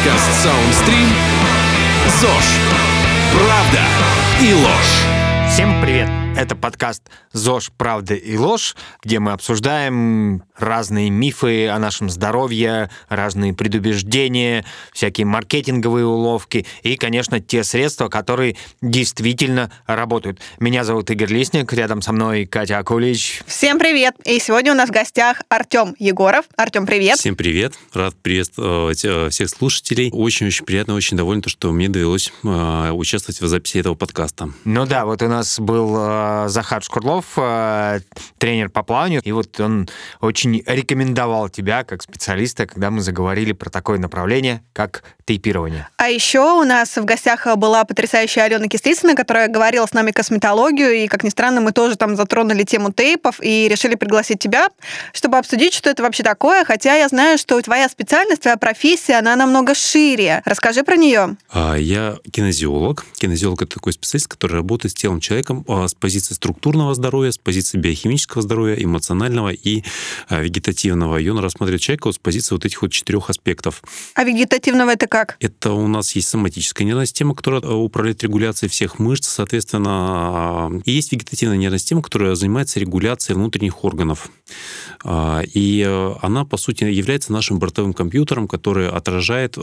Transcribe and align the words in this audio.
Подкаст 0.00 0.46
Soundstream 0.46 1.08
ЗОЖ. 2.08 2.58
Правда 3.34 3.80
и 4.40 4.54
ложь. 4.54 5.04
Всем 5.46 5.78
привет! 5.82 6.19
Это 6.36 6.56
подкаст 6.56 7.02
«ЗОЖ. 7.32 7.70
Правда 7.76 8.14
и 8.14 8.36
ложь», 8.36 8.74
где 9.02 9.18
мы 9.18 9.32
обсуждаем 9.32 10.42
разные 10.56 11.10
мифы 11.10 11.68
о 11.68 11.78
нашем 11.78 12.08
здоровье, 12.08 12.90
разные 13.08 13.52
предубеждения, 13.52 14.64
всякие 14.92 15.26
маркетинговые 15.26 16.06
уловки 16.06 16.66
и, 16.82 16.96
конечно, 16.96 17.40
те 17.40 17.64
средства, 17.64 18.08
которые 18.08 18.56
действительно 18.80 19.70
работают. 19.86 20.40
Меня 20.58 20.84
зовут 20.84 21.10
Игорь 21.10 21.32
Лисник, 21.32 21.72
рядом 21.72 22.00
со 22.00 22.12
мной 22.12 22.46
Катя 22.46 22.78
Акулич. 22.78 23.42
Всем 23.46 23.78
привет! 23.78 24.14
И 24.24 24.38
сегодня 24.38 24.72
у 24.72 24.76
нас 24.76 24.88
в 24.88 24.92
гостях 24.92 25.42
Артем 25.48 25.94
Егоров. 25.98 26.46
Артем, 26.56 26.86
привет! 26.86 27.18
Всем 27.18 27.36
привет! 27.36 27.74
Рад 27.92 28.14
приветствовать 28.16 29.04
э, 29.04 29.28
всех 29.30 29.50
слушателей. 29.50 30.10
Очень-очень 30.12 30.64
приятно, 30.64 30.94
очень 30.94 31.16
доволен, 31.16 31.42
что 31.46 31.72
мне 31.72 31.88
довелось 31.88 32.32
э, 32.44 32.90
участвовать 32.92 33.40
в 33.40 33.46
записи 33.46 33.78
этого 33.78 33.94
подкаста. 33.94 34.50
Ну 34.64 34.86
да, 34.86 35.04
вот 35.04 35.22
у 35.22 35.28
нас 35.28 35.58
был 35.58 35.96
э, 35.96 36.19
Захар 36.48 36.82
Шкурлов, 36.82 37.24
э, 37.36 38.00
тренер 38.38 38.70
по 38.70 38.82
плаванию, 38.82 39.20
и 39.22 39.32
вот 39.32 39.58
он 39.60 39.88
очень 40.20 40.62
рекомендовал 40.66 41.48
тебя 41.48 41.84
как 41.84 42.02
специалиста, 42.02 42.66
когда 42.66 42.90
мы 42.90 43.00
заговорили 43.00 43.52
про 43.52 43.70
такое 43.70 43.98
направление, 43.98 44.62
как 44.72 45.02
тейпирование. 45.24 45.88
А 45.96 46.08
еще 46.08 46.40
у 46.40 46.64
нас 46.64 46.96
в 46.96 47.04
гостях 47.04 47.46
была 47.56 47.84
потрясающая 47.84 48.44
Алена 48.44 48.66
Кислицына, 48.66 49.14
которая 49.14 49.48
говорила 49.48 49.86
с 49.86 49.92
нами 49.92 50.10
косметологию, 50.10 50.92
и, 50.92 51.06
как 51.06 51.22
ни 51.22 51.28
странно, 51.28 51.60
мы 51.60 51.72
тоже 51.72 51.96
там 51.96 52.16
затронули 52.16 52.64
тему 52.64 52.92
тейпов 52.92 53.40
и 53.40 53.68
решили 53.68 53.94
пригласить 53.94 54.40
тебя, 54.40 54.68
чтобы 55.12 55.38
обсудить, 55.38 55.74
что 55.74 55.90
это 55.90 56.02
вообще 56.02 56.22
такое, 56.22 56.64
хотя 56.64 56.96
я 56.96 57.08
знаю, 57.08 57.38
что 57.38 57.60
твоя 57.62 57.88
специальность, 57.88 58.42
твоя 58.42 58.56
профессия, 58.56 59.18
она 59.18 59.36
намного 59.36 59.74
шире. 59.74 60.42
Расскажи 60.44 60.82
про 60.82 60.96
нее. 60.96 61.36
А, 61.50 61.76
я 61.76 62.16
кинезиолог. 62.32 63.04
Кинезиолог— 63.18 63.62
это 63.62 63.74
такой 63.74 63.92
специалист, 63.92 64.26
который 64.26 64.56
работает 64.56 64.92
с 64.92 64.94
телом 64.94 65.20
человека 65.20 65.56
с 65.86 65.94
позиции 65.94 66.09
структурного 66.18 66.94
здоровья, 66.94 67.30
с 67.30 67.38
позиции 67.38 67.78
биохимического 67.78 68.42
здоровья, 68.42 68.74
эмоционального 68.74 69.50
и 69.50 69.84
а, 70.28 70.40
вегетативного. 70.40 71.18
И 71.18 71.28
он 71.28 71.38
рассматривает 71.38 71.80
человека 71.80 72.08
вот 72.08 72.16
с 72.16 72.18
позиции 72.18 72.54
вот 72.54 72.64
этих 72.64 72.82
вот 72.82 72.92
четырех 72.92 73.30
аспектов. 73.30 73.82
А 74.14 74.24
вегетативного 74.24 74.90
это 74.90 75.06
как? 75.06 75.36
Это 75.40 75.72
у 75.72 75.86
нас 75.86 76.12
есть 76.16 76.28
соматическая 76.28 76.86
нервная 76.86 77.06
система, 77.06 77.34
которая 77.34 77.62
а, 77.62 77.74
управляет 77.74 78.22
регуляцией 78.22 78.70
всех 78.70 78.98
мышц, 78.98 79.28
соответственно, 79.28 79.90
а, 79.90 80.70
и 80.84 80.92
есть 80.92 81.12
вегетативная 81.12 81.56
нервная 81.56 81.78
система, 81.78 82.02
которая 82.02 82.34
занимается 82.34 82.80
регуляцией 82.80 83.36
внутренних 83.36 83.84
органов. 83.84 84.30
И 85.54 86.16
она, 86.20 86.44
по 86.44 86.56
сути, 86.56 86.84
является 86.84 87.32
нашим 87.32 87.58
бортовым 87.58 87.94
компьютером, 87.94 88.48
который 88.48 88.88
отражает 88.88 89.56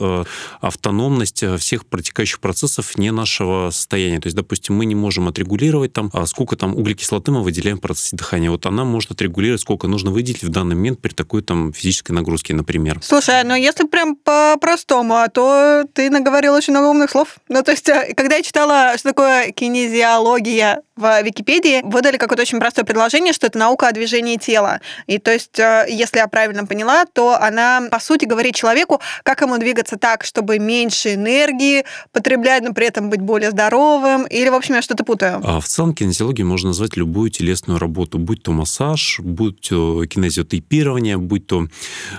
автономность 0.61 1.43
всех 1.59 1.85
протекающих 1.85 2.39
процессов 2.39 2.97
не 2.97 3.11
нашего 3.11 3.69
состояния. 3.69 4.19
То 4.19 4.27
есть, 4.27 4.35
допустим, 4.35 4.75
мы 4.75 4.85
не 4.85 4.95
можем 4.95 5.27
отрегулировать 5.27 5.93
там, 5.93 6.11
сколько 6.37 6.55
там 6.55 6.75
углекислоты 6.75 7.31
мы 7.31 7.41
выделяем 7.41 7.77
в 7.77 7.81
процессе 7.81 8.15
дыхания. 8.15 8.51
Вот 8.51 8.67
она 8.67 8.85
может 8.85 9.09
отрегулировать, 9.09 9.59
сколько 9.59 9.87
нужно 9.87 10.11
выделить 10.11 10.43
в 10.43 10.49
данный 10.49 10.75
момент 10.75 11.01
при 11.01 11.09
такой 11.09 11.41
там 11.41 11.73
физической 11.73 12.11
нагрузке, 12.11 12.53
например. 12.53 12.99
Слушай, 13.01 13.43
ну 13.43 13.55
если 13.55 13.87
прям 13.87 14.15
по-простому, 14.15 15.15
а 15.15 15.29
то 15.29 15.83
ты 15.93 16.11
наговорил 16.11 16.53
очень 16.53 16.73
много 16.73 16.89
умных 16.89 17.09
слов. 17.09 17.37
Ну, 17.49 17.63
то 17.63 17.71
есть, 17.71 17.89
э, 17.89 18.13
когда 18.15 18.35
я 18.35 18.43
читала, 18.43 18.93
что 18.99 19.09
такое 19.09 19.51
кинезиология 19.51 20.83
в 20.97 21.21
Википедии, 21.21 21.81
выдали 21.83 22.17
какое-то 22.17 22.41
очень 22.41 22.59
простое 22.59 22.85
предложение, 22.85 23.33
что 23.33 23.47
это 23.47 23.57
наука 23.57 23.87
о 23.87 23.91
движении 23.91 24.37
тела. 24.37 24.81
И 25.05 25.19
то 25.19 25.31
есть, 25.31 25.59
э, 25.59 25.85
если 25.89 26.17
я 26.17 26.27
правильно 26.27 26.65
поняла, 26.65 27.05
то 27.05 27.37
она, 27.39 27.87
по 27.91 27.99
сути, 27.99 28.25
говорит 28.25 28.55
человеку, 28.55 28.99
как 29.23 29.41
ему 29.41 29.57
двигаться 29.57 29.97
так, 29.97 30.23
чтобы 30.23 30.59
меньше 30.59 31.13
энергии 31.13 31.85
потреблять, 32.11 32.63
но 32.63 32.73
при 32.73 32.87
этом 32.87 33.09
быть 33.09 33.21
более 33.21 33.51
здоровым. 33.51 34.25
Или, 34.25 34.49
в 34.49 34.55
общем, 34.55 34.75
я 34.75 34.81
что-то 34.81 35.03
путаю. 35.03 35.41
А 35.43 35.59
в 35.59 35.67
целом 35.67 35.93
кинезиологией 35.93 36.45
можно 36.45 36.69
назвать 36.69 36.97
любую 36.97 37.29
телесную 37.29 37.79
работу, 37.79 38.17
будь 38.17 38.43
то 38.43 38.51
массаж, 38.51 39.19
будь 39.19 39.69
то 39.69 40.05
кинезиотейпирование, 40.05 41.17
будь 41.17 41.47
то 41.47 41.67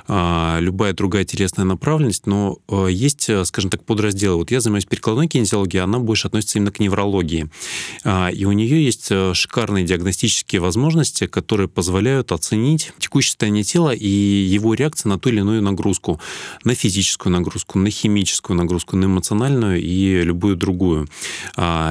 а, 0.06 0.58
любая 0.60 0.92
другая 0.92 1.24
телесная 1.24 1.64
направленность, 1.64 2.26
но 2.26 2.58
а, 2.68 2.86
есть, 2.86 3.30
скажем 3.46 3.70
так, 3.70 3.84
подразделы. 3.84 4.36
Вот 4.36 4.50
я 4.50 4.60
занимаюсь 4.60 4.84
перекладной 4.84 5.28
кинезиологией, 5.28 5.82
она 5.82 5.98
больше 5.98 6.28
относится 6.28 6.58
именно 6.58 6.70
к 6.70 6.80
неврологии. 6.80 7.48
А, 8.04 8.28
и 8.28 8.44
у 8.44 8.52
нее 8.52 8.67
есть 8.76 9.10
шикарные 9.34 9.84
диагностические 9.84 10.60
возможности, 10.60 11.26
которые 11.26 11.68
позволяют 11.68 12.32
оценить 12.32 12.92
текущее 12.98 13.30
состояние 13.30 13.64
тела 13.64 13.94
и 13.94 14.08
его 14.08 14.74
реакцию 14.74 15.12
на 15.12 15.18
ту 15.18 15.30
или 15.30 15.38
иную 15.38 15.62
нагрузку, 15.62 16.20
на 16.64 16.74
физическую 16.74 17.32
нагрузку, 17.32 17.78
на 17.78 17.90
химическую 17.90 18.56
нагрузку, 18.56 18.96
на 18.96 19.06
эмоциональную 19.06 19.80
и 19.80 20.22
любую 20.22 20.56
другую. 20.56 21.08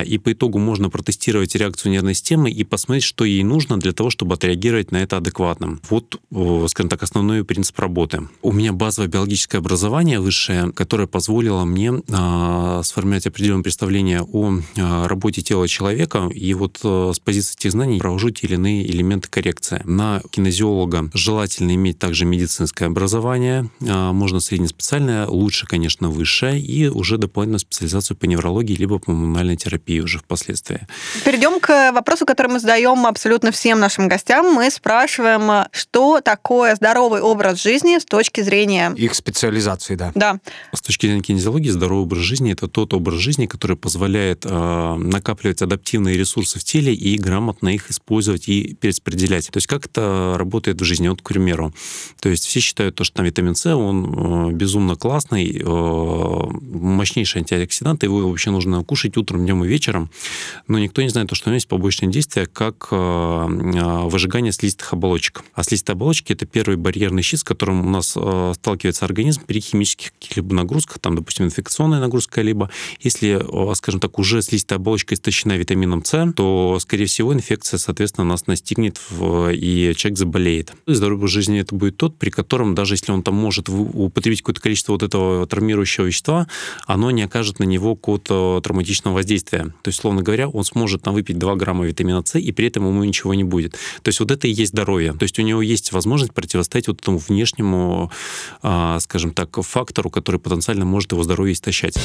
И 0.06 0.18
по 0.24 0.34
итогу 0.34 0.60
можно 0.60 0.90
протестировать 0.90 1.56
реакцию 1.56 1.92
нервной 1.92 2.14
системы 2.14 2.50
и 2.52 2.64
посмотреть, 2.64 3.04
что 3.04 3.26
ей 3.26 3.44
нужно 3.44 3.78
для 3.80 3.94
того, 3.94 4.10
чтобы 4.10 4.36
отреагировать 4.36 4.92
на 4.92 4.98
это 4.98 5.18
адекватно. 5.18 5.80
Вот, 5.90 6.20
скажем 6.68 6.90
так, 6.90 7.04
основной 7.04 7.44
принцип 7.44 7.80
работы. 7.80 8.28
У 8.42 8.52
меня 8.52 8.74
базовое 8.74 9.10
биологическое 9.10 9.60
образование 9.60 10.20
высшее, 10.20 10.72
которое 10.72 11.08
позволило 11.08 11.66
мне 11.66 11.94
а, 12.12 12.82
сформировать 12.84 13.28
определенное 13.28 13.64
представление 13.64 14.22
о 14.22 14.60
а, 14.78 15.08
работе 15.08 15.42
тела 15.42 15.68
человека, 15.68 16.30
и 16.34 16.54
вот 16.68 16.80
а, 16.84 17.14
с 17.14 17.20
позиции 17.20 17.56
этих 17.58 17.72
знаний 17.72 18.00
провожу 18.00 18.30
те 18.30 18.48
или 18.48 18.56
иные 18.56 18.86
элементы 18.90 19.30
коррекции. 19.30 19.82
На 19.86 20.22
кинезиолога 20.30 21.10
желательно 21.14 21.74
иметь 21.76 22.00
также 22.00 22.26
медицинское 22.26 22.86
образование, 22.86 23.70
можно 23.80 24.40
среднеспециальное, 24.40 25.28
лучше, 25.28 25.66
конечно, 25.66 26.10
высшее, 26.10 26.60
и 26.60 26.88
уже 26.88 27.18
дополнительную 27.18 27.60
специализацию 27.60 28.18
по 28.18 28.26
неврологии 28.26 28.76
либо 28.76 29.00
по 29.00 29.12
маммональной 29.12 29.58
терапии 29.58 30.00
уже 30.00 30.20
впоследствии. 30.20 30.88
Перейдем 31.26 31.60
к 31.60 31.92
вопросу, 31.92 32.26
который 32.26 32.52
мы 32.52 32.60
задаем 32.60 33.06
абсолютно 33.06 33.52
всем 33.52 33.80
нашим 33.80 34.08
гостям. 34.08 34.54
Мы 34.54 34.70
спрашиваем, 34.70 35.68
что 35.72 36.22
такое 36.22 36.76
здоровый 36.76 37.22
образ 37.22 37.62
жизни 37.62 37.98
с 38.00 38.06
точки 38.06 38.42
зрения... 38.42 38.94
Их 38.98 39.16
специализации, 39.16 39.96
да. 39.96 40.12
Да. 40.16 40.40
С 40.74 40.82
точки 40.82 41.06
зрения 41.06 41.22
кинезиологии, 41.22 41.70
здоровый 41.70 42.04
образ 42.04 42.22
жизни– 42.22 42.52
это 42.54 42.68
тот 42.68 42.94
образ 42.94 43.20
жизни, 43.20 43.46
который 43.46 43.78
позволяет 43.78 44.46
э, 44.46 44.96
накапливать 44.96 45.62
адаптивные 45.62 46.18
ресурсы 46.18 46.57
в 46.58 46.64
теле 46.64 46.94
и 46.94 47.18
грамотно 47.18 47.70
их 47.70 47.90
использовать 47.90 48.50
и 48.50 48.76
перераспределять. 48.76 49.48
То 49.50 49.58
есть 49.58 49.68
как 49.68 49.86
это 49.86 50.36
работает 50.38 50.82
в 50.82 50.84
жизни? 50.84 51.08
Вот, 51.08 51.22
к 51.22 51.30
примеру, 51.30 51.74
то 52.20 52.30
есть 52.30 52.46
все 52.46 52.60
считают, 52.60 52.96
то, 52.96 53.04
что 53.04 53.18
там 53.18 53.26
витамин 53.26 53.56
С, 53.56 53.66
он 53.76 54.52
э, 54.52 54.52
безумно 54.54 54.96
классный, 54.96 55.62
э, 55.64 55.64
мощнейший 55.64 57.42
антиоксидант, 57.42 58.04
его 58.04 58.28
вообще 58.28 58.52
нужно 58.52 58.84
кушать 58.84 59.18
утром, 59.18 59.46
днем 59.46 59.64
и 59.64 59.68
вечером, 59.68 60.10
но 60.68 60.80
никто 60.80 61.02
не 61.02 61.10
знает, 61.10 61.30
то, 61.30 61.36
что 61.36 61.50
у 61.50 61.52
него 61.52 61.56
есть 61.56 61.68
побочные 61.68 62.12
действия, 62.12 62.46
как 62.46 62.88
э, 62.92 64.06
выжигание 64.06 64.52
слизистых 64.52 64.94
оболочек. 64.94 65.44
А 65.54 65.64
слизистые 65.64 65.94
оболочки– 65.94 66.34
это 66.34 66.46
первый 66.46 66.78
барьерный 66.78 67.22
щит, 67.22 67.40
с 67.40 67.44
которым 67.44 67.86
у 67.86 67.90
нас 67.90 68.10
сталкивается 68.56 69.06
организм 69.06 69.42
при 69.46 69.60
химических 69.60 70.14
каких-либо 70.14 70.54
нагрузках, 70.54 71.00
там, 71.00 71.16
допустим, 71.16 71.46
инфекционная 71.46 72.00
нагрузка, 72.00 72.42
либо 72.42 72.70
если, 73.00 73.46
скажем 73.76 74.00
так, 74.00 74.20
уже 74.20 74.42
слизистая 74.42 74.80
оболочка 74.80 75.16
истощена 75.16 75.58
витамином 75.58 76.04
С, 76.04 76.34
то, 76.36 76.47
скорее 76.80 77.06
всего, 77.06 77.34
инфекция, 77.34 77.78
соответственно, 77.78 78.26
нас 78.26 78.48
настигнет, 78.48 79.00
и 79.12 79.94
человек 79.96 80.18
заболеет. 80.18 80.74
Образ 80.88 81.32
жизни 81.32 81.60
это 81.60 81.74
будет 81.76 81.98
тот, 81.98 82.18
при 82.18 82.30
котором, 82.30 82.76
даже 82.76 82.94
если 82.94 83.12
он 83.12 83.24
там 83.24 83.36
может 83.36 83.70
употребить 83.70 84.42
какое-то 84.42 84.62
количество 84.62 84.94
вот 84.94 85.04
этого 85.04 85.46
травмирующего 85.48 86.06
вещества, 86.06 86.48
оно 86.86 87.12
не 87.12 87.24
окажет 87.24 87.60
на 87.60 87.64
него 87.64 87.96
какого-то 87.96 88.62
травматичного 88.64 89.16
воздействия. 89.16 89.74
То 89.82 89.90
есть, 89.90 90.00
словно 90.00 90.22
говоря, 90.22 90.48
он 90.50 90.64
сможет 90.64 91.02
там 91.02 91.14
выпить 91.14 91.38
2 91.38 91.56
грамма 91.56 91.86
витамина 91.86 92.24
С, 92.26 92.38
и 92.38 92.52
при 92.52 92.68
этом 92.68 92.88
ему 92.88 93.04
ничего 93.04 93.34
не 93.34 93.44
будет. 93.44 93.74
То 94.02 94.10
есть 94.10 94.20
вот 94.20 94.32
это 94.32 94.48
и 94.48 94.52
есть 94.52 94.72
здоровье. 94.74 95.14
То 95.14 95.24
есть 95.24 95.40
у 95.40 95.42
него 95.42 95.62
есть 95.62 95.92
возможность 95.92 96.34
противостоять 96.34 96.88
вот 96.88 97.02
этому 97.02 97.18
внешнему, 97.18 98.12
а, 98.62 99.00
скажем 99.00 99.34
так, 99.34 99.62
фактору, 99.64 100.10
который 100.10 100.40
потенциально 100.40 100.86
может 100.86 101.12
его 101.12 101.24
здоровье 101.24 101.54
истощать. 101.54 101.98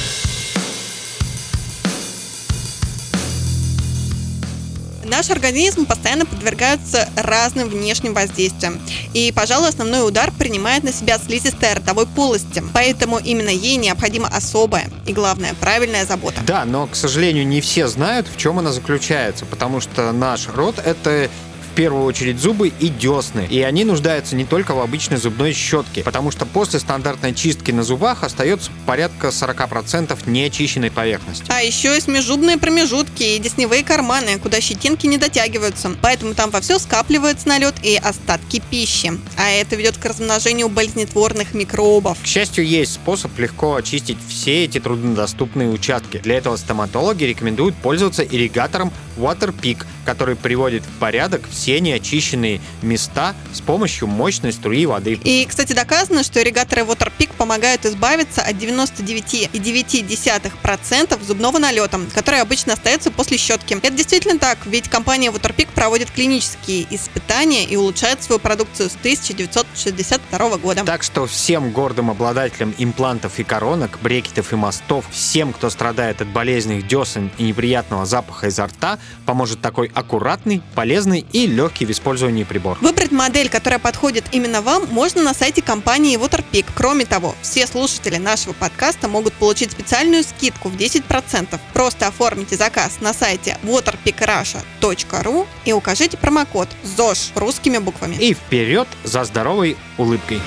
Наш 5.15 5.29
организм 5.29 5.85
постоянно 5.85 6.25
подвергается 6.25 7.07
разным 7.15 7.69
внешним 7.69 8.15
воздействиям. 8.15 8.81
И, 9.13 9.31
пожалуй, 9.31 9.69
основной 9.69 10.07
удар 10.07 10.31
принимает 10.31 10.83
на 10.83 10.91
себя 10.91 11.19
слизистая 11.19 11.75
ротовой 11.75 12.07
полости. 12.07 12.63
Поэтому 12.73 13.19
именно 13.19 13.49
ей 13.49 13.75
необходима 13.75 14.27
особая 14.27 14.89
и, 15.05 15.13
главное, 15.13 15.53
правильная 15.61 16.07
забота. 16.07 16.41
Да, 16.47 16.65
но, 16.65 16.87
к 16.87 16.95
сожалению, 16.95 17.45
не 17.45 17.61
все 17.61 17.87
знают, 17.87 18.27
в 18.27 18.37
чем 18.37 18.57
она 18.57 18.71
заключается, 18.71 19.45
потому 19.45 19.81
что 19.81 20.11
наш 20.13 20.47
рот— 20.47 20.81
это 20.83 21.29
первую 21.73 22.03
очередь 22.05 22.39
зубы 22.39 22.71
и 22.79 22.89
десны. 22.89 23.47
И 23.49 23.61
они 23.61 23.83
нуждаются 23.83 24.35
не 24.35 24.45
только 24.45 24.73
в 24.73 24.79
обычной 24.79 25.17
зубной 25.17 25.53
щетке, 25.53 26.03
потому 26.03 26.31
что 26.31 26.45
после 26.45 26.79
стандартной 26.79 27.33
чистки 27.33 27.71
на 27.71 27.83
зубах 27.83 28.23
остается 28.23 28.71
порядка 28.85 29.27
40% 29.27 30.17
неочищенной 30.29 30.91
поверхности. 30.91 31.45
А 31.49 31.61
еще 31.61 31.89
есть 31.93 32.07
межзубные 32.07 32.57
промежутки 32.57 33.23
и 33.23 33.39
десневые 33.39 33.83
карманы, 33.83 34.39
куда 34.39 34.61
щетинки 34.61 35.07
не 35.07 35.17
дотягиваются. 35.17 35.91
Поэтому 36.01 36.33
там 36.33 36.51
во 36.51 36.61
все 36.61 36.79
скапливается 36.79 37.47
налет 37.47 37.75
и 37.83 37.95
остатки 37.95 38.61
пищи. 38.69 39.13
А 39.37 39.49
это 39.49 39.75
ведет 39.75 39.97
к 39.97 40.05
размножению 40.05 40.69
болезнетворных 40.69 41.53
микробов. 41.53 42.17
К 42.21 42.25
счастью, 42.25 42.65
есть 42.65 42.93
способ 42.93 43.37
легко 43.39 43.75
очистить 43.75 44.17
все 44.27 44.65
эти 44.65 44.79
труднодоступные 44.79 45.69
участки. 45.69 46.17
Для 46.17 46.37
этого 46.37 46.55
стоматологи 46.57 47.23
рекомендуют 47.23 47.75
пользоваться 47.75 48.23
ирригатором 48.23 48.91
Waterpik, 49.17 49.85
который 50.05 50.35
приводит 50.35 50.83
в 50.83 50.99
порядок 50.99 51.41
все 51.49 51.62
неочищенные 51.71 52.61
места 52.81 53.35
с 53.53 53.61
помощью 53.61 54.07
мощной 54.07 54.51
струи 54.53 54.85
воды. 54.85 55.19
И, 55.23 55.45
кстати, 55.47 55.73
доказано, 55.73 56.23
что 56.23 56.41
ирригаторы 56.41 56.83
Waterpik 56.83 57.31
помогают 57.37 57.85
избавиться 57.85 58.41
от 58.41 58.55
99,9% 58.55 61.25
зубного 61.25 61.59
налета, 61.59 61.99
который 62.13 62.41
обычно 62.41 62.73
остается 62.73 63.11
после 63.11 63.37
щетки. 63.37 63.77
Это 63.81 63.91
действительно 63.91 64.39
так, 64.39 64.57
ведь 64.65 64.89
компания 64.89 65.29
Waterpik 65.29 65.69
проводит 65.73 66.11
клинические 66.11 66.85
испытания 66.89 67.65
и 67.65 67.75
улучшает 67.75 68.23
свою 68.23 68.39
продукцию 68.39 68.89
с 68.89 68.95
1962 68.95 70.57
года. 70.57 70.83
Так 70.83 71.03
что 71.03 71.27
всем 71.27 71.71
гордым 71.71 72.09
обладателям 72.09 72.73
имплантов 72.77 73.39
и 73.39 73.43
коронок, 73.43 73.99
брекетов 74.01 74.53
и 74.53 74.55
мостов, 74.55 75.05
всем, 75.11 75.51
кто 75.53 75.69
страдает 75.69 76.21
от 76.21 76.29
болезненных 76.29 76.87
десен 76.87 77.29
и 77.37 77.43
неприятного 77.43 78.05
запаха 78.05 78.47
изо 78.47 78.65
рта, 78.65 78.97
поможет 79.25 79.61
такой 79.61 79.91
аккуратный, 79.93 80.61
полезный 80.75 81.25
и 81.31 81.47
легкий 81.53 81.85
в 81.85 81.91
использовании 81.91 82.43
прибор. 82.43 82.77
Выбрать 82.81 83.11
модель, 83.11 83.49
которая 83.49 83.79
подходит 83.79 84.25
именно 84.31 84.61
вам, 84.61 84.87
можно 84.89 85.23
на 85.23 85.33
сайте 85.33 85.61
компании 85.61 86.17
Waterpik. 86.17 86.65
Кроме 86.75 87.05
того, 87.05 87.35
все 87.41 87.67
слушатели 87.67 88.17
нашего 88.17 88.53
подкаста 88.53 89.07
могут 89.07 89.33
получить 89.33 89.71
специальную 89.71 90.23
скидку 90.23 90.69
в 90.69 90.75
10%. 90.75 91.59
Просто 91.73 92.07
оформите 92.07 92.57
заказ 92.57 92.97
на 93.01 93.13
сайте 93.13 93.57
waterpikrussia.ru 93.63 95.47
и 95.65 95.73
укажите 95.73 96.17
промокод 96.17 96.69
ЗОЖ 96.83 97.31
русскими 97.35 97.77
буквами. 97.77 98.15
И 98.15 98.33
вперед 98.33 98.87
за 99.03 99.23
здоровой 99.23 99.77
улыбкой. 99.97 100.41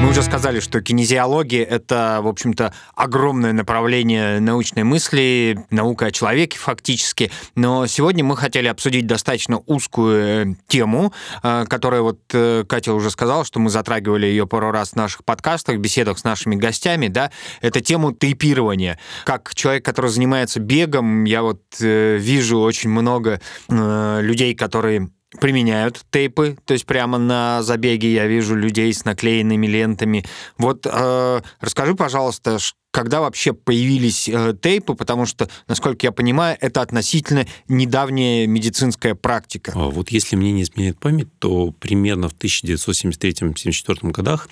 Мы 0.00 0.10
уже 0.10 0.22
сказали, 0.22 0.60
что 0.60 0.80
кинезиология— 0.80 1.64
это, 1.68 2.20
в 2.22 2.28
общем-то, 2.28 2.72
огромное 2.94 3.52
направление 3.52 4.38
научной 4.38 4.84
мысли, 4.84 5.58
наука 5.70 6.06
о 6.06 6.10
человеке 6.12 6.56
фактически. 6.56 7.32
Но 7.56 7.86
сегодня 7.88 8.22
мы 8.22 8.36
хотели 8.36 8.68
обсудить 8.68 9.08
достаточно 9.08 9.58
узкую 9.66 10.22
э, 10.22 10.54
тему, 10.68 11.12
э, 11.42 11.64
которая 11.68 12.02
вот 12.02 12.20
э, 12.32 12.64
Катя 12.68 12.94
уже 12.94 13.10
сказала, 13.10 13.44
что 13.44 13.58
мы 13.58 13.70
затрагивали 13.70 14.26
ее 14.26 14.46
пару 14.46 14.70
раз 14.70 14.90
в 14.90 14.96
наших 14.96 15.24
подкастах, 15.24 15.78
беседах 15.78 16.18
с 16.20 16.24
нашими 16.24 16.54
гостями, 16.54 17.08
да, 17.08 17.32
это 17.60 17.80
тему 17.80 18.12
тейпирования. 18.12 19.00
Как 19.24 19.52
человек, 19.54 19.84
который 19.84 20.10
занимается 20.10 20.60
бегом, 20.60 21.24
я 21.24 21.42
вот 21.42 21.60
вижу 21.80 22.60
очень 22.60 22.90
много 22.90 23.40
людей, 23.68 24.54
которые 24.54 25.08
применяют 25.40 26.00
тейпы, 26.10 26.56
то 26.64 26.72
есть 26.72 26.86
прямо 26.86 27.18
на 27.18 27.62
забеге 27.62 28.12
я 28.12 28.26
вижу 28.26 28.54
людей 28.54 28.92
с 28.92 29.04
наклеенными 29.04 29.66
лентами. 29.66 30.24
Вот 30.56 30.86
э, 30.86 31.40
расскажи, 31.60 31.94
пожалуйста, 31.94 32.58
когда 32.90 33.20
вообще 33.20 33.52
появились 33.52 34.28
э, 34.28 34.54
тейпы, 34.60 34.94
потому 34.94 35.26
что, 35.26 35.48
насколько 35.66 36.06
я 36.06 36.12
понимаю, 36.12 36.56
это 36.60 36.80
относительно 36.80 37.46
недавняя 37.68 38.46
медицинская 38.46 39.14
практика. 39.14 39.72
А 39.74 39.88
вот 39.88 40.10
если 40.10 40.36
мне 40.36 40.52
не 40.52 40.62
изменяет 40.62 40.98
память, 40.98 41.28
то 41.38 41.72
примерно 41.72 42.28
в 42.28 42.34
1973-1974 42.34 44.10
годах 44.10 44.48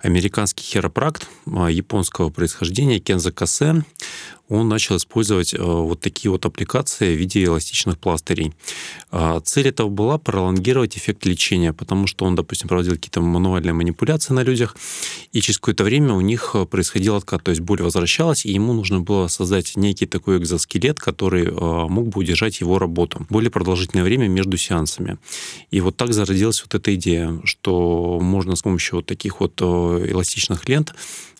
американский 0.00 0.64
хиропракт 0.64 1.26
а, 1.46 1.68
японского 1.68 2.30
происхождения 2.30 2.98
Кенза 2.98 3.32
Касе 3.32 3.84
он 4.50 4.68
начал 4.68 4.96
использовать 4.96 5.54
э, 5.54 5.58
вот 5.62 6.00
такие 6.00 6.30
вот 6.30 6.44
аппликации 6.44 7.14
в 7.14 7.18
виде 7.18 7.44
эластичных 7.44 7.98
пластырей. 7.98 8.52
А, 9.12 9.40
цель 9.40 9.68
этого 9.68 9.88
была 9.88 10.18
пролонгировать 10.18 10.98
эффект 10.98 11.24
лечения, 11.24 11.72
потому 11.72 12.08
что 12.08 12.24
он, 12.24 12.34
допустим, 12.34 12.68
проводил 12.68 12.94
какие-то 12.94 13.20
мануальные 13.20 13.72
манипуляции 13.72 14.34
на 14.34 14.42
людях, 14.42 14.76
и 15.32 15.40
через 15.40 15.58
какое-то 15.58 15.84
время 15.84 16.14
у 16.14 16.20
них 16.20 16.50
э, 16.54 16.66
происходил 16.66 17.14
откат, 17.14 17.44
то 17.44 17.50
есть 17.52 17.62
боль 17.70 17.82
возвращалась, 17.82 18.44
и 18.46 18.52
ему 18.52 18.72
нужно 18.72 18.98
было 18.98 19.28
создать 19.28 19.76
некий 19.76 20.06
такой 20.06 20.38
экзоскелет, 20.38 20.98
который 20.98 21.44
э, 21.44 21.88
мог 21.88 22.08
бы 22.08 22.18
удержать 22.18 22.60
его 22.60 22.80
работу 22.80 23.24
более 23.30 23.50
продолжительное 23.50 24.02
время 24.02 24.26
между 24.26 24.56
сеансами. 24.56 25.18
И 25.70 25.80
вот 25.80 25.96
так 25.96 26.12
зародилась 26.12 26.62
вот 26.62 26.74
эта 26.74 26.92
идея, 26.96 27.40
что 27.44 28.18
можно 28.20 28.56
с 28.56 28.62
помощью 28.62 28.96
вот 28.96 29.06
таких 29.06 29.38
вот 29.38 29.62
эластичных 29.62 30.68
лент 30.68 30.94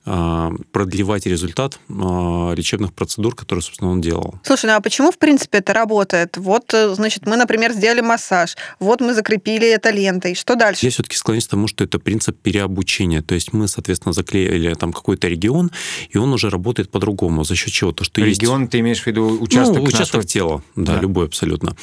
продлевать 0.05 1.27
результат 1.27 1.79
а, 1.89 2.55
лечебных 2.55 2.95
процедур, 2.95 3.35
которые, 3.35 3.63
собственно, 3.63 3.91
он 3.91 4.01
делал. 4.01 4.41
Слушай, 4.43 4.67
ну 4.67 4.73
а 4.77 4.81
почему, 4.81 5.11
в 5.11 5.19
принципе, 5.19 5.59
это 5.59 5.73
работает? 5.75 6.37
Вот, 6.39 6.73
э, 6.73 6.95
значит, 6.95 7.27
мы, 7.27 7.37
например, 7.37 7.73
сделали 7.73 8.01
массаж, 8.01 8.57
вот 8.79 9.01
мы 9.01 9.15
закрепили 9.15 9.69
это 9.69 9.91
лентой, 9.91 10.35
что 10.35 10.57
дальше? 10.57 10.87
Я 10.87 10.91
все-таки 10.91 11.17
склоняюсь 11.17 11.47
к 11.47 11.51
тому, 11.51 11.69
что 11.69 11.85
это 11.85 11.99
принцип 11.99 12.39
переобучения. 12.41 13.23
То 13.23 13.35
есть 13.35 13.53
мы, 13.53 13.69
соответственно, 13.69 14.13
заклеили 14.13 14.73
там 14.75 14.93
какой-то 14.93 15.29
регион, 15.29 15.71
и 16.09 16.19
он 16.19 16.33
уже 16.33 16.49
работает 16.49 16.91
по-другому. 16.91 17.45
За 17.45 17.55
счет 17.55 17.73
чего? 17.73 17.93
То, 17.93 18.05
что 18.05 18.23
регион, 18.23 18.61
есть... 18.63 18.73
ты 18.73 18.81
имеешь 18.81 19.03
в 19.03 19.07
виду 19.07 19.39
участок 19.41 19.79
ну, 19.79 19.85
участок 19.85 20.15
нашего... 20.15 20.25
тела, 20.25 20.63
да, 20.77 20.95
да, 20.95 21.01
любой 21.01 21.27
абсолютно. 21.27 21.77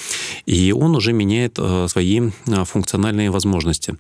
И 0.46 0.72
он 0.72 0.96
уже 0.96 1.14
меняет 1.14 1.56
э, 1.60 1.88
свои 1.88 2.20
э, 2.20 2.66
функциональные 2.66 3.30
возможности. 3.30 3.92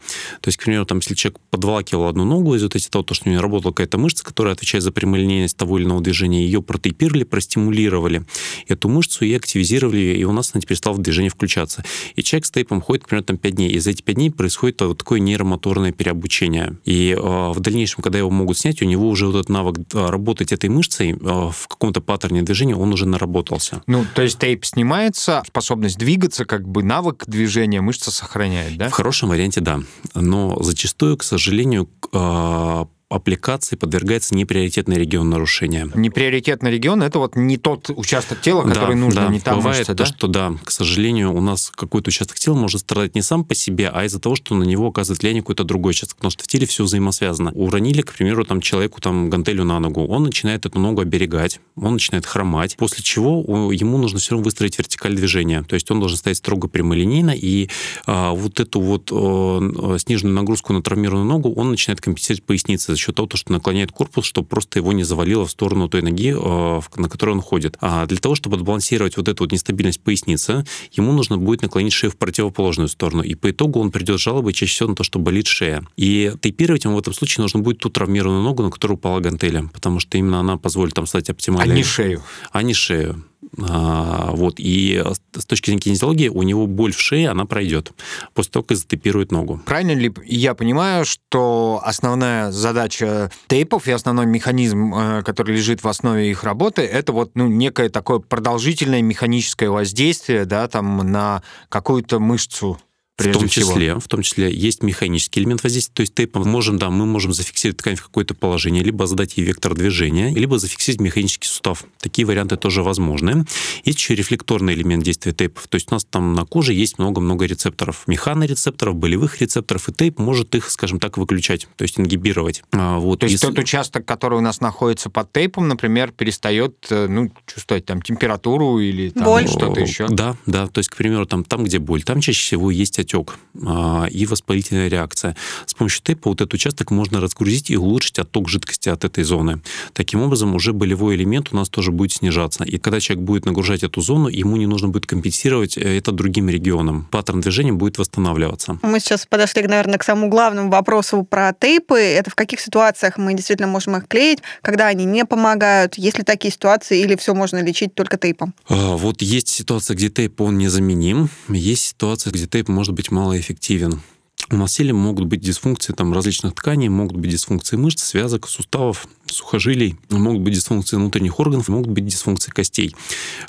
То 0.41 0.47
есть, 0.47 0.57
к 0.57 0.63
примеру, 0.63 0.85
там, 0.85 0.99
если 0.99 1.13
человек 1.13 1.39
подволакивал 1.51 2.07
одну 2.07 2.25
ногу 2.25 2.55
из 2.55 2.63
вот 2.63 2.75
этих 2.75 2.89
того, 2.89 3.03
то, 3.03 3.13
что 3.13 3.29
у 3.29 3.31
него 3.31 3.41
работала 3.41 3.71
какая-то 3.71 3.97
мышца, 4.07 4.23
которая 4.23 4.53
отвечает 4.53 4.85
за 4.85 4.93
прямолинейность 4.93 5.57
того 5.57 5.77
или 5.77 5.85
иного 5.85 5.99
движения, 6.01 6.45
ее 6.45 6.61
протейпировали, 6.61 7.25
простимулировали 7.25 8.23
эту 8.69 8.87
мышцу 8.87 9.25
и 9.25 9.33
активизировали, 9.33 10.15
и 10.17 10.23
у 10.23 10.31
нас 10.31 10.51
она 10.53 10.61
теперь 10.61 10.77
стала 10.77 10.93
в 10.93 10.99
движение 10.99 11.29
включаться. 11.29 11.83
И 12.15 12.23
человек 12.23 12.45
с 12.45 12.51
тейпом 12.51 12.79
ходит, 12.79 13.03
например, 13.03 13.23
там 13.23 13.37
5 13.37 13.55
дней, 13.55 13.69
и 13.69 13.79
за 13.79 13.89
эти 13.89 14.01
5 14.01 14.15
дней 14.15 14.31
происходит 14.31 14.79
вот 14.79 14.97
такое 14.97 15.19
нейромоторное 15.19 15.91
переобучение. 15.91 16.77
И 16.85 17.11
э, 17.11 17.19
в 17.19 17.59
дальнейшем, 17.59 18.01
когда 18.01 18.17
его 18.17 18.29
могут 18.29 18.57
снять, 18.57 18.81
у 18.81 18.85
него 18.85 19.09
уже 19.09 19.25
вот 19.25 19.35
этот 19.35 19.49
навык 19.49 19.79
а, 19.93 20.09
работать 20.09 20.53
этой 20.53 20.69
мышцей 20.69 21.11
э, 21.11 21.15
в 21.15 21.67
каком-то 21.67 21.99
паттерне 21.99 22.43
движения, 22.43 22.75
он 22.75 22.93
уже 22.93 23.05
наработался. 23.05 23.81
Ну, 23.87 24.05
то 24.15 24.21
есть 24.21 24.39
тейп 24.39 24.63
снимается, 24.63 25.43
способность 25.45 25.97
двигаться, 25.97 26.45
как 26.45 26.65
бы 26.65 26.81
навык 26.81 27.25
движения 27.27 27.81
мышца 27.81 28.09
сохраняет, 28.09 28.77
да? 28.77 28.87
В 28.87 28.93
хорошем 28.93 29.29
варианте, 29.29 29.59
да. 29.59 29.81
Но 30.15 30.57
зачастую, 30.63 31.17
к 31.17 31.23
сожалению, 31.23 31.89
э, 32.13 32.85
аппликации 33.09 33.77
подвергается 33.77 34.35
неприоритетный 34.35 34.97
регион 34.97 35.29
нарушения. 35.29 35.89
Неприоритетный 35.95 36.71
регион– 36.71 37.01
это 37.03 37.19
вот 37.19 37.37
не 37.37 37.57
тот 37.57 37.89
участок 37.89 38.41
тела, 38.41 38.63
который 38.63 38.95
да, 38.95 39.01
нужно, 39.01 39.21
да. 39.21 39.27
не 39.29 39.39
та 39.39 39.55
Бывает 39.55 39.79
мышца, 39.79 39.93
то, 39.93 40.03
да? 40.03 40.05
что 40.05 40.27
да, 40.27 40.53
к 40.61 40.71
сожалению, 40.71 41.33
у 41.33 41.39
нас 41.39 41.71
какой-то 41.73 42.09
участок 42.09 42.37
тела 42.37 42.55
может 42.55 42.81
страдать 42.81 43.15
не 43.15 43.21
сам 43.21 43.45
по 43.45 43.55
себе, 43.55 43.89
а 43.93 44.03
из-за 44.03 44.19
того, 44.19 44.35
что 44.35 44.55
на 44.55 44.63
него 44.63 44.87
оказывает 44.87 45.21
влияние 45.21 45.41
какой-то 45.41 45.63
другой 45.63 45.91
участок, 45.91 46.17
потому 46.17 46.31
что 46.31 46.43
в 46.43 46.47
теле 46.47 46.65
все 46.65 46.83
взаимосвязано. 46.83 47.51
Уронили, 47.53 48.01
к 48.01 48.13
примеру, 48.13 48.43
там 48.43 48.59
человеку 48.59 48.99
там 48.99 49.29
гантелю 49.29 49.63
на 49.63 49.79
ногу, 49.79 50.05
он 50.05 50.23
начинает 50.23 50.65
эту 50.65 50.77
ногу 50.79 50.99
оберегать, 50.99 51.61
он 51.77 51.93
начинает 51.93 52.25
хромать, 52.25 52.75
после 52.75 53.03
чего 53.03 53.71
ему 53.71 53.97
нужно 53.97 54.19
все 54.19 54.31
равно 54.31 54.43
выстроить 54.43 54.77
вертикаль 54.77 55.15
движения, 55.15 55.63
то 55.63 55.75
есть 55.75 55.89
он 55.91 56.01
должен 56.01 56.17
стоять 56.17 56.37
строго 56.37 56.67
прямолинейно, 56.67 57.31
и 57.31 57.69
а, 58.05 58.31
вот 58.31 58.59
эту 58.59 58.81
вот 58.81 59.09
а, 59.13 59.97
сниженную 59.97 60.35
нагрузку 60.35 60.73
на 60.73 60.83
травмированную 60.83 61.29
ногу 61.29 61.53
он 61.53 61.71
начинает 61.71 62.01
компенсировать 62.01 62.43
поясницей 62.43 62.96
за 62.97 63.03
счет 63.03 63.15
того, 63.15 63.29
что 63.33 63.51
наклоняет 63.51 63.77
наклоняет 63.77 63.91
корпус, 63.91 64.25
чтобы 64.25 64.47
просто 64.47 64.79
его 64.79 64.93
не 64.93 65.03
завалило 65.03 65.45
в 65.45 65.51
сторону 65.51 65.87
той 65.87 66.01
ноги, 66.01 66.33
э, 66.35 66.81
на 66.95 67.09
которой 67.09 67.31
он 67.31 67.41
ходит. 67.41 67.77
А 67.81 68.05
для 68.05 68.17
того, 68.17 68.35
чтобы 68.35 68.57
отбалансировать 68.57 69.17
вот 69.17 69.27
эту 69.27 69.43
вот 69.43 69.51
нестабильность 69.51 70.01
поясницы, 70.01 70.65
ему 70.91 71.13
нужно 71.13 71.37
будет 71.37 71.61
наклонить 71.61 71.93
шею 71.93 72.11
в 72.11 72.17
противоположную 72.17 72.89
сторону. 72.89 73.23
И 73.23 73.35
по 73.35 73.51
итогу 73.51 73.79
он 73.79 73.91
придет 73.91 74.19
с 74.19 74.23
жалобой 74.23 74.53
чаще 74.53 74.73
всего 74.73 74.89
на 74.89 74.95
то, 74.95 75.03
что 75.03 75.19
болит 75.19 75.47
шея. 75.47 75.83
И 75.97 76.33
тейпировать 76.41 76.85
ему 76.85 76.95
в 76.95 76.99
этом 76.99 77.13
случае 77.13 77.43
нужно 77.43 77.59
будет 77.59 77.79
ту 77.79 77.89
травмированную 77.89 78.43
ногу, 78.43 78.63
на 78.63 78.71
которую 78.71 78.97
упала 78.97 79.19
гантеля, 79.19 79.69
потому 79.73 79.99
что 79.99 80.17
именно 80.17 80.39
она 80.39 80.57
позволит 80.57 80.93
там 80.93 81.05
стать 81.05 81.29
оптимальной. 81.29 81.75
А 81.75 81.77
не 81.77 81.83
шею. 81.83 82.23
А 82.51 82.63
не 82.63 82.73
шею. 82.73 83.23
А, 83.59 84.31
вот. 84.33 84.55
И 84.57 85.03
с 85.39 85.45
точки 85.45 85.67
зрения 85.67 85.81
кинезиологии 85.81 86.29
у 86.29 86.43
него 86.43 86.67
боль 86.67 86.93
в 86.93 86.99
шее, 86.99 87.29
она 87.29 87.45
пройдет 87.45 87.91
после 88.33 88.51
того, 88.51 88.63
как 88.63 88.77
затепирует 88.77 89.31
ногу. 89.31 89.61
Правильно 89.65 89.91
ли 89.91 90.13
я 90.25 90.53
понимаю, 90.53 91.05
что 91.05 91.81
основная 91.83 92.51
задача 92.51 93.31
тейпов 93.47 93.87
и 93.87 93.91
основной 93.91 94.25
механизм, 94.25 94.93
э, 94.93 95.23
который 95.23 95.55
лежит 95.55 95.83
в 95.83 95.87
основе 95.87 96.29
их 96.29 96.43
работы, 96.43 96.81
это 96.81 97.11
вот 97.13 97.31
ну, 97.35 97.47
некое 97.47 97.89
такое 97.89 98.19
продолжительное 98.19 99.01
механическое 99.01 99.69
воздействие 99.69 100.45
да, 100.45 100.67
там, 100.67 100.97
на 101.11 101.43
какую-то 101.69 102.19
мышцу 102.19 102.79
прежде 103.17 103.39
в 103.39 103.41
том 103.41 103.49
всего. 103.49 103.71
числе, 103.73 103.95
в 103.99 104.07
том 104.07 104.21
числе 104.21 104.53
есть 104.53 104.83
механический 104.83 105.39
элемент 105.39 105.63
воздействия, 105.63 105.93
то 105.95 106.01
есть 106.01 106.13
тейпом 106.13 106.47
можем, 106.47 106.77
да, 106.77 106.89
мы 106.89 107.05
можем 107.05 107.33
зафиксировать 107.33 107.77
ткань 107.77 107.95
в 107.95 108.03
какое-то 108.03 108.33
положение, 108.35 108.83
либо 108.83 109.07
задать 109.07 109.37
ей 109.37 109.43
вектор 109.43 109.73
движения, 109.73 110.29
либо 110.33 110.59
зафиксировать 110.59 111.01
механический 111.01 111.47
сустав. 111.47 111.83
Такие 111.99 112.25
варианты 112.25 112.57
тоже 112.57 112.83
возможны. 112.83 113.45
Есть 113.83 113.99
еще 113.99 114.15
рефлекторный 114.15 114.73
элемент 114.73 115.03
действия 115.03 115.33
тейпов, 115.33 115.67
то 115.67 115.75
есть 115.75 115.91
у 115.91 115.95
нас 115.95 116.05
там 116.05 116.33
на 116.33 116.45
коже 116.45 116.73
есть 116.73 116.99
много-много 116.99 117.45
рецепторов, 117.45 118.03
механорецепторов, 118.07 118.95
болевых 118.95 119.41
рецепторов, 119.41 119.89
и 119.89 119.93
тейп 119.93 120.19
может 120.19 120.53
их, 120.55 120.69
скажем 120.69 120.99
так, 120.99 121.17
выключать, 121.17 121.67
то 121.75 121.83
есть 121.83 121.99
ингибировать. 121.99 122.63
А, 122.71 122.99
Вот, 122.99 123.19
То 123.19 123.25
есть 123.25 123.41
если- 123.41 123.47
тот 123.47 123.59
участок, 123.59 124.05
который 124.05 124.37
у 124.37 124.41
нас 124.41 124.61
находится 124.61 125.09
под 125.09 125.31
тейпом, 125.31 125.67
например, 125.67 126.11
перестает 126.11 126.85
э, 126.89 127.07
ну, 127.07 127.31
чувствовать 127.45 127.85
там 127.85 128.01
температуру 128.01 128.79
или 128.79 129.09
там, 129.09 129.23
Боль. 129.23 129.47
что-то 129.47 129.79
еще. 129.81 130.07
Да, 130.09 130.35
да. 130.45 130.67
То 130.67 130.79
есть, 130.79 130.89
к 130.89 130.95
примеру, 130.97 131.25
там, 131.25 131.43
там, 131.43 131.63
где 131.63 131.79
боль, 131.79 132.03
там 132.03 132.21
чаще 132.21 132.39
всего 132.41 132.69
есть 132.71 132.99
отек 133.07 133.35
а, 133.65 134.05
и 134.09 134.25
воспалительная 134.25 134.89
реакция. 134.89 135.35
С 135.65 135.73
помощью 135.73 136.03
тейпа 136.03 136.29
вот 136.29 136.41
этот 136.41 136.53
участок 136.53 136.91
можно 136.91 137.21
разгрузить 137.21 137.69
и 137.71 137.77
улучшить 137.77 138.19
отток 138.19 138.49
жидкости 138.49 138.89
от 138.89 139.05
этой 139.05 139.23
зоны. 139.23 139.61
Таким 139.93 140.21
образом, 140.21 140.55
уже 140.55 140.73
болевой 140.73 141.15
элемент 141.15 141.49
у 141.51 141.55
нас 141.55 141.69
тоже 141.69 141.91
будет 141.91 142.11
снижаться. 142.11 142.63
И 142.63 142.77
когда 142.77 142.99
человек 142.99 143.25
будет 143.25 143.45
нагружать 143.45 143.83
эту 143.83 144.01
зону, 144.01 144.27
ему 144.27 144.57
не 144.57 144.67
нужно 144.67 144.89
будет 144.89 145.05
компенсировать 145.05 145.77
э, 145.77 145.97
это 145.97 146.11
другим 146.11 146.49
регионом. 146.49 147.07
Паттерн 147.11 147.41
движения 147.41 147.71
будет 147.73 147.97
восстанавливаться. 147.97 148.77
Мы 148.81 148.99
сейчас 148.99 149.25
подошли, 149.25 149.63
наверное, 149.63 149.97
к 149.97 150.03
самому 150.03 150.29
главному 150.29 150.69
вопросу 150.69 151.23
про 151.23 151.53
тейпы. 151.53 151.99
Это 151.99 152.29
в 152.29 152.35
каких 152.35 152.59
ситуациях 152.59 153.17
мы 153.17 153.33
действительно 153.33 153.67
можем 153.67 153.95
их 153.95 154.07
клеить, 154.07 154.39
когда 154.61 154.87
они 154.87 155.05
не 155.05 155.25
помогают, 155.25 155.97
есть 155.97 156.17
ли 156.17 156.23
такие 156.23 156.51
ситуации, 156.51 157.01
или 157.01 157.15
все 157.15 157.33
можно 157.33 157.61
лечить 157.63 157.95
только 157.95 158.17
тейпом? 158.17 158.53
А, 158.67 158.97
Вот 158.97 159.21
есть 159.21 159.47
ситуация, 159.47 159.95
где 159.95 160.09
тейп, 160.09 160.41
он 160.41 160.57
незаменим. 160.57 161.29
Есть 161.49 161.85
ситуация, 161.89 162.31
где 162.31 162.47
тейп 162.47 162.67
может 162.67 162.93
быть 162.97 163.11
малоэффективен. 163.11 164.01
У 164.49 164.57
нас 164.57 164.73
теле 164.73 164.91
могут 164.91 165.27
быть 165.27 165.39
дисфункции 165.39 165.93
там, 165.93 166.13
различных 166.13 166.55
тканей, 166.55 166.89
могут 166.89 167.17
быть 167.17 167.31
дисфункции 167.31 167.77
мышц, 167.77 168.01
связок, 168.03 168.47
суставов, 168.47 169.07
сухожилий, 169.31 169.95
могут 170.09 170.41
быть 170.41 170.53
дисфункции 170.53 170.95
внутренних 170.97 171.39
органов, 171.39 171.67
могут 171.67 171.89
быть 171.89 172.05
дисфункции 172.05 172.51
костей. 172.51 172.95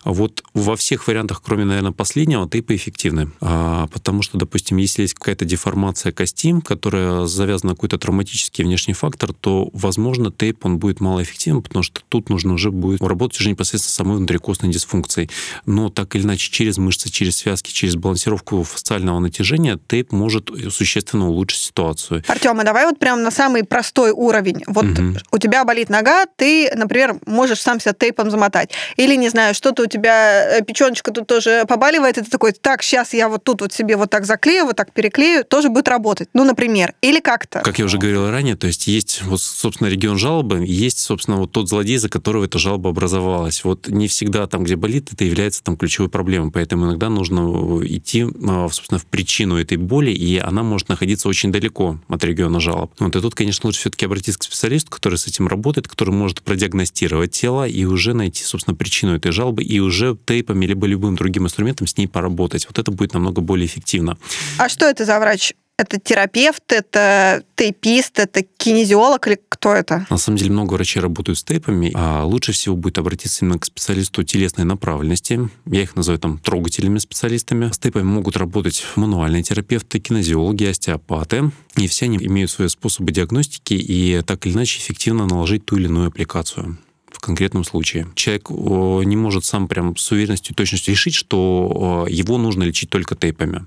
Вот 0.04 0.42
во 0.54 0.76
всех 0.76 1.06
вариантах, 1.08 1.42
кроме, 1.44 1.64
наверное, 1.64 1.92
последнего, 1.92 2.48
тейпы 2.48 2.76
эффективны. 2.76 3.30
А, 3.40 3.86
потому 3.88 4.22
что, 4.22 4.38
допустим, 4.38 4.76
если 4.76 5.02
есть 5.02 5.14
какая-то 5.14 5.44
деформация 5.44 6.12
кости, 6.12 6.54
которая 6.64 7.26
завязана 7.26 7.70
на 7.70 7.74
какой-то 7.74 7.98
травматический 7.98 8.64
внешний 8.64 8.94
фактор, 8.94 9.32
то, 9.32 9.68
возможно, 9.72 10.30
тейп, 10.32 10.64
он 10.64 10.78
будет 10.78 11.00
малоэффективен, 11.00 11.62
потому 11.62 11.82
что 11.82 12.00
тут 12.08 12.30
нужно 12.30 12.54
уже 12.54 12.70
будет 12.70 13.02
работать 13.02 13.40
уже 13.40 13.50
непосредственно 13.50 13.90
с 13.90 13.94
самой 13.94 14.16
внутрикостной 14.18 14.70
дисфункцией. 14.70 15.30
Но 15.66 15.90
так 15.90 16.14
или 16.16 16.22
иначе, 16.22 16.50
через 16.50 16.78
мышцы, 16.78 17.10
через 17.10 17.36
связки, 17.36 17.72
через 17.72 17.96
балансировку 17.96 18.62
фасциального 18.62 19.18
натяжения 19.18 19.78
тейп 19.88 20.12
может 20.12 20.50
существенно 20.70 21.28
улучшить 21.28 21.60
ситуацию. 21.60 22.22
Артем, 22.28 22.58
а 22.60 22.64
давай 22.64 22.86
вот 22.86 22.98
прям 22.98 23.22
на 23.22 23.30
самый 23.30 23.64
простой 23.64 24.10
уровень. 24.10 24.62
Вот 24.66 24.84
Мгм. 24.84 25.18
у 25.30 25.38
тебя 25.38 25.64
болит 25.68 25.90
нога, 25.90 26.24
ты, 26.24 26.70
например, 26.74 27.16
можешь 27.26 27.60
сам 27.60 27.78
себя 27.78 27.92
тейпом 27.92 28.30
замотать. 28.30 28.70
Или, 28.96 29.16
не 29.16 29.28
знаю, 29.28 29.54
что-то 29.54 29.82
у 29.82 29.86
тебя, 29.86 30.58
э, 30.58 30.64
печеночка 30.64 31.12
тут 31.12 31.26
тоже 31.26 31.64
побаливает, 31.68 32.16
и 32.16 32.22
ты 32.22 32.30
такой, 32.30 32.52
так, 32.52 32.82
сейчас 32.82 33.12
я 33.12 33.28
вот 33.28 33.44
тут 33.44 33.60
вот 33.60 33.74
себе 33.74 33.96
вот 33.96 34.08
так 34.08 34.24
заклею, 34.24 34.64
вот 34.64 34.76
так 34.76 34.92
переклею, 34.92 35.44
тоже 35.44 35.68
будет 35.68 35.88
работать. 35.88 36.30
Ну, 36.32 36.44
например. 36.44 36.94
Или 37.02 37.20
как-то. 37.20 37.60
Как 37.60 37.78
я 37.78 37.84
уже 37.84 37.98
говорил 37.98 38.30
ранее, 38.30 38.56
то 38.56 38.66
есть 38.66 38.86
есть 38.86 39.20
вот, 39.24 39.42
собственно, 39.42 39.88
регион 39.88 40.16
жалобы, 40.16 40.64
есть, 40.66 41.00
собственно, 41.00 41.36
вот 41.36 41.52
тот 41.52 41.68
злодей, 41.68 41.98
за 41.98 42.08
которого 42.08 42.46
эта 42.46 42.58
жалоба 42.58 42.88
образовалась. 42.88 43.62
Вот 43.62 43.88
не 43.88 44.08
всегда 44.08 44.46
там, 44.46 44.64
где 44.64 44.76
болит, 44.76 45.12
это 45.12 45.24
является 45.24 45.62
там 45.62 45.76
ключевой 45.76 46.08
проблемой, 46.08 46.50
поэтому 46.50 46.86
иногда 46.86 47.10
нужно 47.10 47.84
идти, 47.84 48.24
а, 48.24 48.68
собственно, 48.70 48.98
в 48.98 49.04
причину 49.04 49.60
этой 49.60 49.76
боли, 49.76 50.12
и 50.12 50.38
она 50.38 50.62
может 50.62 50.88
находиться 50.88 51.28
очень 51.28 51.52
далеко 51.52 51.98
от 52.08 52.24
региона 52.24 52.58
жалоб. 52.58 52.92
Вот, 52.98 53.14
и 53.14 53.20
тут, 53.20 53.34
конечно, 53.34 53.66
лучше 53.66 53.80
все-таки 53.80 54.06
обратиться 54.06 54.40
к 54.40 54.44
специалисту, 54.44 54.90
который 54.90 55.18
с 55.18 55.26
этим 55.26 55.46
работает, 55.46 55.57
который 55.88 56.10
может 56.10 56.42
продиагностировать 56.42 57.32
тело 57.32 57.66
и 57.66 57.84
уже 57.84 58.14
найти, 58.14 58.42
собственно, 58.44 58.74
причину 58.74 59.14
этой 59.16 59.32
жалобы, 59.32 59.62
и 59.62 59.80
уже 59.80 60.16
тейпами 60.26 60.66
либо 60.66 60.86
любым 60.86 61.16
другим 61.16 61.44
инструментом 61.44 61.86
с 61.86 61.96
ней 61.96 62.06
поработать. 62.06 62.66
Вот 62.66 62.78
это 62.78 62.90
будет 62.90 63.14
намного 63.14 63.40
более 63.40 63.66
эффективно. 63.66 64.18
А 64.58 64.68
что 64.68 64.86
это 64.86 65.04
за 65.04 65.18
врач? 65.18 65.54
Это 65.80 66.00
терапевт, 66.00 66.72
это 66.72 67.44
тейпист, 67.54 68.18
это 68.18 68.42
кинезиолог 68.42 69.28
или 69.28 69.38
кто 69.48 69.74
это? 69.74 70.08
На 70.10 70.18
самом 70.18 70.36
деле 70.36 70.50
много 70.50 70.74
врачей 70.74 71.00
работают 71.00 71.38
с 71.38 71.44
тейпами, 71.44 71.92
а 71.94 72.24
лучше 72.24 72.50
всего 72.50 72.74
будет 72.74 72.98
обратиться 72.98 73.44
именно 73.44 73.60
к 73.60 73.64
специалисту 73.64 74.24
телесной 74.24 74.64
направленности. 74.64 75.48
Я 75.66 75.82
их 75.82 75.94
называю 75.94 76.18
там 76.18 76.38
трогательными 76.38 76.98
специалистами. 76.98 77.70
С 77.70 77.78
тейпами 77.78 78.02
могут 78.02 78.36
работать 78.36 78.84
мануальные 78.96 79.44
терапевты, 79.44 80.00
кинезиологи, 80.00 80.64
остеопаты. 80.64 81.52
И 81.76 81.86
все 81.86 82.06
они 82.06 82.18
имеют 82.18 82.50
свои 82.50 82.66
способы 82.66 83.12
диагностики 83.12 83.74
и 83.74 84.20
так 84.22 84.46
или 84.46 84.54
иначе 84.54 84.80
эффективно 84.80 85.26
наложить 85.26 85.64
ту 85.64 85.76
или 85.76 85.84
иную 85.84 86.08
аппликацию 86.08 86.76
в 87.12 87.20
конкретном 87.20 87.62
случае. 87.62 88.08
Человек 88.16 88.50
не 88.50 89.16
может 89.16 89.44
сам 89.44 89.68
прям 89.68 89.96
с 89.96 90.10
уверенностью 90.10 90.54
и 90.54 90.56
точностью 90.56 90.92
решить, 90.92 91.14
что 91.14 92.04
его 92.10 92.36
нужно 92.36 92.64
лечить 92.64 92.90
только 92.90 93.14
тейпами. 93.14 93.66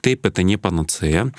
Тейп 0.00 0.26
это 0.26 0.42
не 0.42 0.56
панацея, 0.56 1.32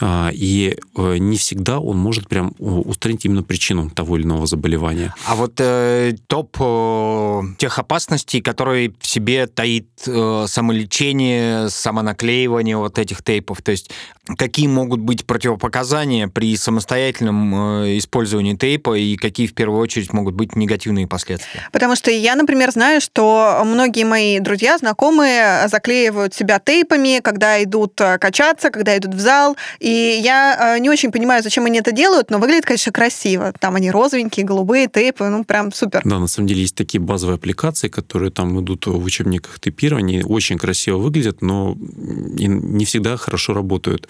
а, 0.00 0.30
и 0.32 0.76
э, 0.96 1.16
не 1.18 1.36
всегда 1.36 1.78
он 1.78 1.98
может 1.98 2.28
прям 2.28 2.52
устранить 2.58 3.24
именно 3.24 3.42
причину 3.42 3.90
того 3.90 4.16
или 4.16 4.24
иного 4.24 4.46
заболевания. 4.46 5.14
А 5.26 5.34
вот 5.34 5.54
э, 5.58 6.14
топ 6.26 6.56
э, 6.60 7.42
тех 7.58 7.78
опасностей, 7.78 8.40
которые 8.40 8.92
в 8.98 9.06
себе 9.06 9.46
таит 9.46 9.88
э, 10.06 10.44
самолечение, 10.48 11.68
самонаклеивание 11.70 12.76
вот 12.76 12.98
этих 12.98 13.22
тейпов, 13.22 13.62
то 13.62 13.70
есть 13.70 13.90
какие 14.38 14.66
могут 14.66 15.00
быть 15.00 15.26
противопоказания 15.26 16.28
при 16.28 16.56
самостоятельном 16.56 17.82
э, 17.82 17.98
использовании 17.98 18.54
тейпа 18.54 18.96
и 18.96 19.16
какие 19.16 19.46
в 19.46 19.54
первую 19.54 19.80
очередь 19.80 20.12
могут 20.12 20.34
быть 20.34 20.56
негативные 20.56 21.06
последствия? 21.06 21.68
Потому 21.72 21.94
что 21.94 22.10
я, 22.10 22.34
например, 22.34 22.70
знаю, 22.70 23.00
что 23.00 23.60
многие 23.64 24.04
мои 24.04 24.40
друзья, 24.40 24.78
знакомые 24.78 25.68
заклеивают 25.68 26.34
себя 26.34 26.58
тейпами, 26.58 27.20
когда 27.22 27.62
идут 27.62 28.00
э, 28.00 28.18
качаться, 28.18 28.70
когда 28.70 28.96
идут 28.96 29.14
в 29.14 29.20
зал. 29.20 29.56
И 29.78 30.20
я 30.22 30.76
э, 30.76 30.78
не 30.80 30.88
очень 30.88 31.12
понимаю, 31.12 31.42
зачем 31.42 31.66
они 31.66 31.78
это 31.78 31.92
делают, 31.92 32.30
но 32.30 32.38
выглядит, 32.38 32.64
конечно, 32.64 32.92
красиво. 32.92 33.52
Там 33.58 33.74
они 33.74 33.90
розовенькие, 33.90 34.46
голубые 34.46 34.88
тейпы, 34.88 35.24
ну 35.24 35.44
прям 35.44 35.70
супер. 35.72 36.00
Да, 36.04 36.18
на 36.18 36.28
самом 36.28 36.48
деле 36.48 36.62
есть 36.62 36.74
такие 36.74 37.00
базовые 37.00 37.36
аппликации, 37.36 37.88
которые 37.88 38.30
там 38.30 38.58
идут 38.60 38.86
в 38.86 39.04
учебниках 39.04 39.60
тейпирования, 39.60 40.24
очень 40.24 40.56
красиво 40.56 40.96
выглядят, 40.96 41.42
но 41.42 41.76
не 41.76 42.84
всегда 42.86 43.18
хорошо 43.18 43.52
работают. 43.52 44.08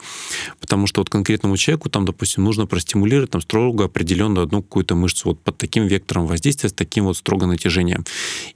Потому 0.60 0.86
что 0.86 1.00
вот 1.00 1.10
конкретному 1.10 1.56
человеку 1.56 1.90
там, 1.90 2.04
допустим, 2.04 2.44
нужно 2.44 2.66
простимулировать 2.66 3.30
там 3.30 3.40
строго 3.40 3.84
определенную 3.84 4.44
одну 4.44 4.62
какую-то 4.62 4.94
мышцу 4.94 5.30
вот 5.30 5.40
под 5.40 5.56
таким 5.56 5.86
вектором 5.86 6.26
воздействия, 6.26 6.68
с 6.68 6.72
таким 6.72 7.04
вот 7.04 7.16
строго 7.16 7.46
натяжением. 7.46 8.04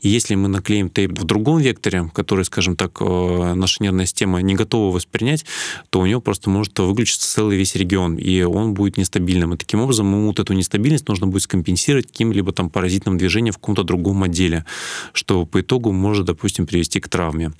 И 0.00 0.08
если 0.08 0.34
мы 0.34 0.48
наклеим 0.48 0.90
тейп 0.90 1.18
в 1.18 1.24
другом 1.24 1.58
векторе, 1.58 2.10
который, 2.14 2.44
скажем 2.44 2.76
так, 2.76 2.98
э, 3.00 3.54
наша 3.54 3.82
нервная 3.82 4.06
система 4.06 4.40
не 4.42 4.54
готова 4.54 4.94
воспринять, 4.94 5.44
то 5.90 6.00
у 6.00 6.06
него 6.06 6.20
просто 6.20 6.50
может 6.50 6.78
выключиться 6.78 7.28
целый 7.28 7.56
весь 7.56 7.74
регион, 7.74 8.16
и 8.16 8.42
он 8.42 8.74
будет 8.74 8.96
нестабильным. 8.96 9.54
И 9.54 9.56
таким 9.56 9.80
образом 9.80 10.06
ему 10.06 10.26
вот 10.26 10.38
эту 10.38 10.52
нестабильность 10.54 11.08
нужно 11.08 11.26
будет 11.26 11.42
скомпенсировать 11.42 12.06
каким-либо 12.06 12.52
там 12.52 12.70
паразитным 12.70 13.18
движением 13.18 13.52
в 13.52 13.58
каком-то 13.58 13.84
другом 13.84 14.22
отделе, 14.22 14.64
что 15.12 15.46
по 15.46 15.60
итогу 15.60 15.92
может, 15.92 16.26
допустим, 16.26 16.66
привести 16.66 17.00
к 17.00 17.08
травме. 17.08 17.52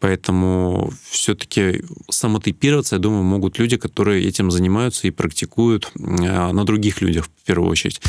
Поэтому 0.00 0.92
все-таки 1.08 1.84
самотейпироваться, 2.08 2.96
я 2.96 3.00
думаю, 3.00 3.22
могут 3.30 3.58
люди, 3.58 3.76
которые 3.76 4.26
этим 4.26 4.50
занимаются 4.50 5.06
и 5.06 5.10
практикуют 5.10 5.92
э, 5.94 6.52
на 6.52 6.64
других 6.64 7.00
людях 7.00 7.26
в 7.26 7.46
первую 7.46 7.70
очередь. 7.70 8.00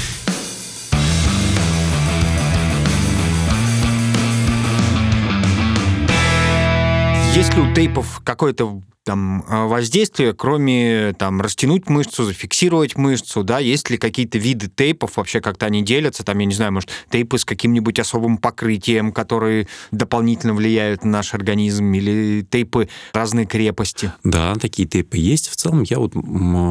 Есть 7.36 7.56
ли 7.56 7.62
у 7.62 7.74
тейпов 7.74 8.22
какое-то 8.26 8.82
там 9.12 9.44
э, 9.50 9.66
воздействие, 9.68 10.34
кроме 10.34 11.14
там 11.20 11.42
растянуть 11.42 11.90
мышцу, 11.90 12.24
зафиксировать 12.24 12.96
мышцу, 12.98 13.44
да, 13.44 13.60
есть 13.60 13.90
ли 13.90 13.98
какие-то 13.98 14.38
виды 14.38 14.70
тейпов, 14.74 15.18
вообще 15.18 15.42
как-то 15.42 15.66
они 15.66 15.84
делятся, 15.84 16.24
там, 16.24 16.40
я 16.40 16.46
не 16.46 16.54
знаю, 16.54 16.72
может, 16.72 16.90
тейпы 17.10 17.38
с 17.38 17.44
каким-нибудь 17.44 18.00
особым 18.00 18.38
покрытием, 18.38 19.12
которые 19.12 19.68
дополнительно 19.92 20.54
влияют 20.54 21.04
на 21.04 21.12
наш 21.12 21.34
организм, 21.34 21.92
или 21.92 22.46
тейпы 22.50 22.88
разной 23.12 23.46
крепости? 23.46 24.14
Да, 24.24 24.56
такие 24.56 24.88
тейпы 24.88 25.18
есть. 25.18 25.50
В 25.50 25.58
целом 25.58 25.84
я 25.84 26.00
вот 26.00 26.14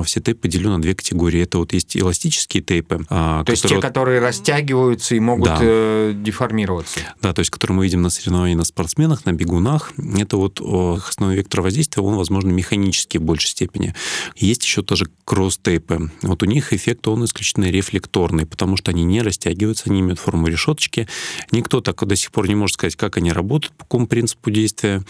все 0.07 0.21
тейпы 0.23 0.49
делю 0.49 0.71
на 0.71 0.81
две 0.81 0.95
категории. 0.95 1.43
Это 1.43 1.59
вот 1.59 1.75
есть 1.75 1.95
эластические 1.95 2.63
тейпы. 2.63 3.05
а, 3.11 3.45
То 3.45 3.51
есть 3.51 3.65
те, 3.65 3.69
которые 3.69 3.83
вот- 3.83 3.89
которые 3.91 4.21
растягиваются 4.21 5.15
и 5.15 5.21
могут 5.21 5.45
Да. 5.49 5.59
э, 5.61 6.13
деформироваться. 6.17 7.01
Да, 7.21 7.35
то 7.35 7.41
есть, 7.41 7.51
которые 7.51 7.77
мы 7.77 7.85
видим 7.85 8.01
на 8.01 8.09
соревнованиях 8.09 8.57
на 8.57 8.65
спортсменах, 8.65 9.27
на 9.27 9.33
бегунах, 9.35 9.93
это 10.19 10.39
вот 10.39 10.59
основной 10.61 11.37
вектор 11.37 11.61
воздействия, 11.61 12.03
он 12.03 12.15
возможно, 12.17 12.30
механические 12.31 13.21
в 13.21 13.25
большей 13.25 13.49
степени. 13.49 13.95
Есть 14.37 14.65
еще 14.65 14.83
тоже 14.83 15.07
кросс-тейпы. 15.25 16.11
Вот 16.23 16.43
у 16.43 16.47
них 16.47 16.73
эффект, 16.73 17.07
он 17.09 17.25
исключительно 17.25 17.71
рефлекторный, 17.71 18.47
потому 18.47 18.77
что 18.77 18.91
они 18.91 19.05
не 19.05 19.23
растягиваются, 19.23 19.85
они 19.91 20.01
имеют 20.01 20.19
форму 20.19 20.49
решеточки. 20.49 21.09
Никто 21.53 21.81
так 21.81 22.05
до 22.07 22.17
сих 22.17 22.33
пор 22.33 22.49
не 22.49 22.55
может 22.55 22.75
сказать, 22.75 22.97
как 22.97 23.17
они 23.17 23.33
работают, 23.33 23.75
по 23.77 23.85
какому 23.85 24.07
принципу 24.07 24.51
действия, 24.51 25.03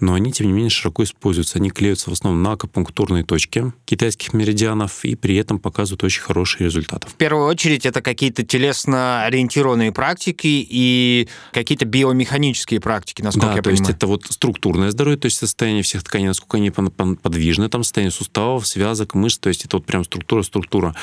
но 0.00 0.14
они, 0.14 0.32
тем 0.32 0.46
не 0.46 0.52
менее, 0.52 0.70
широко 0.70 1.04
используются. 1.04 1.58
Они 1.58 1.70
клеются 1.70 2.10
в 2.10 2.12
основном 2.12 2.42
на 2.42 2.52
акупунктурные 2.52 3.24
точки 3.24 3.72
китайских 3.84 4.32
меридианов 4.32 5.04
и 5.04 5.14
при 5.14 5.36
этом 5.36 5.58
показывают 5.58 6.04
очень 6.04 6.22
хорошие 6.22 6.66
результаты. 6.66 7.08
В 7.08 7.14
первую 7.14 7.46
очередь 7.46 7.86
это 7.86 8.02
какие-то 8.02 8.42
телесно 8.44 9.24
ориентированные 9.24 9.92
практики 9.92 10.66
и 10.68 11.28
какие-то 11.52 11.84
биомеханические 11.84 12.80
практики, 12.80 13.22
насколько 13.22 13.48
да, 13.48 13.52
я 13.56 13.62
то 13.62 13.70
понимаю. 13.70 13.80
есть 13.80 13.96
это 13.96 14.06
вот 14.06 14.26
структурное 14.28 14.90
здоровье, 14.90 15.18
то 15.18 15.26
есть 15.26 15.38
состояние 15.38 15.82
всех 15.82 16.02
тканей, 16.02 16.28
насколько 16.28 16.57
они 16.58 16.70
подвижны, 16.70 17.68
там 17.68 17.82
состояние 17.82 18.12
суставов, 18.12 18.66
связок, 18.66 19.14
мышц, 19.14 19.38
то 19.38 19.48
есть 19.48 19.64
это 19.64 19.76
вот 19.76 19.86
прям 19.86 20.04
структура-структура. 20.04 20.94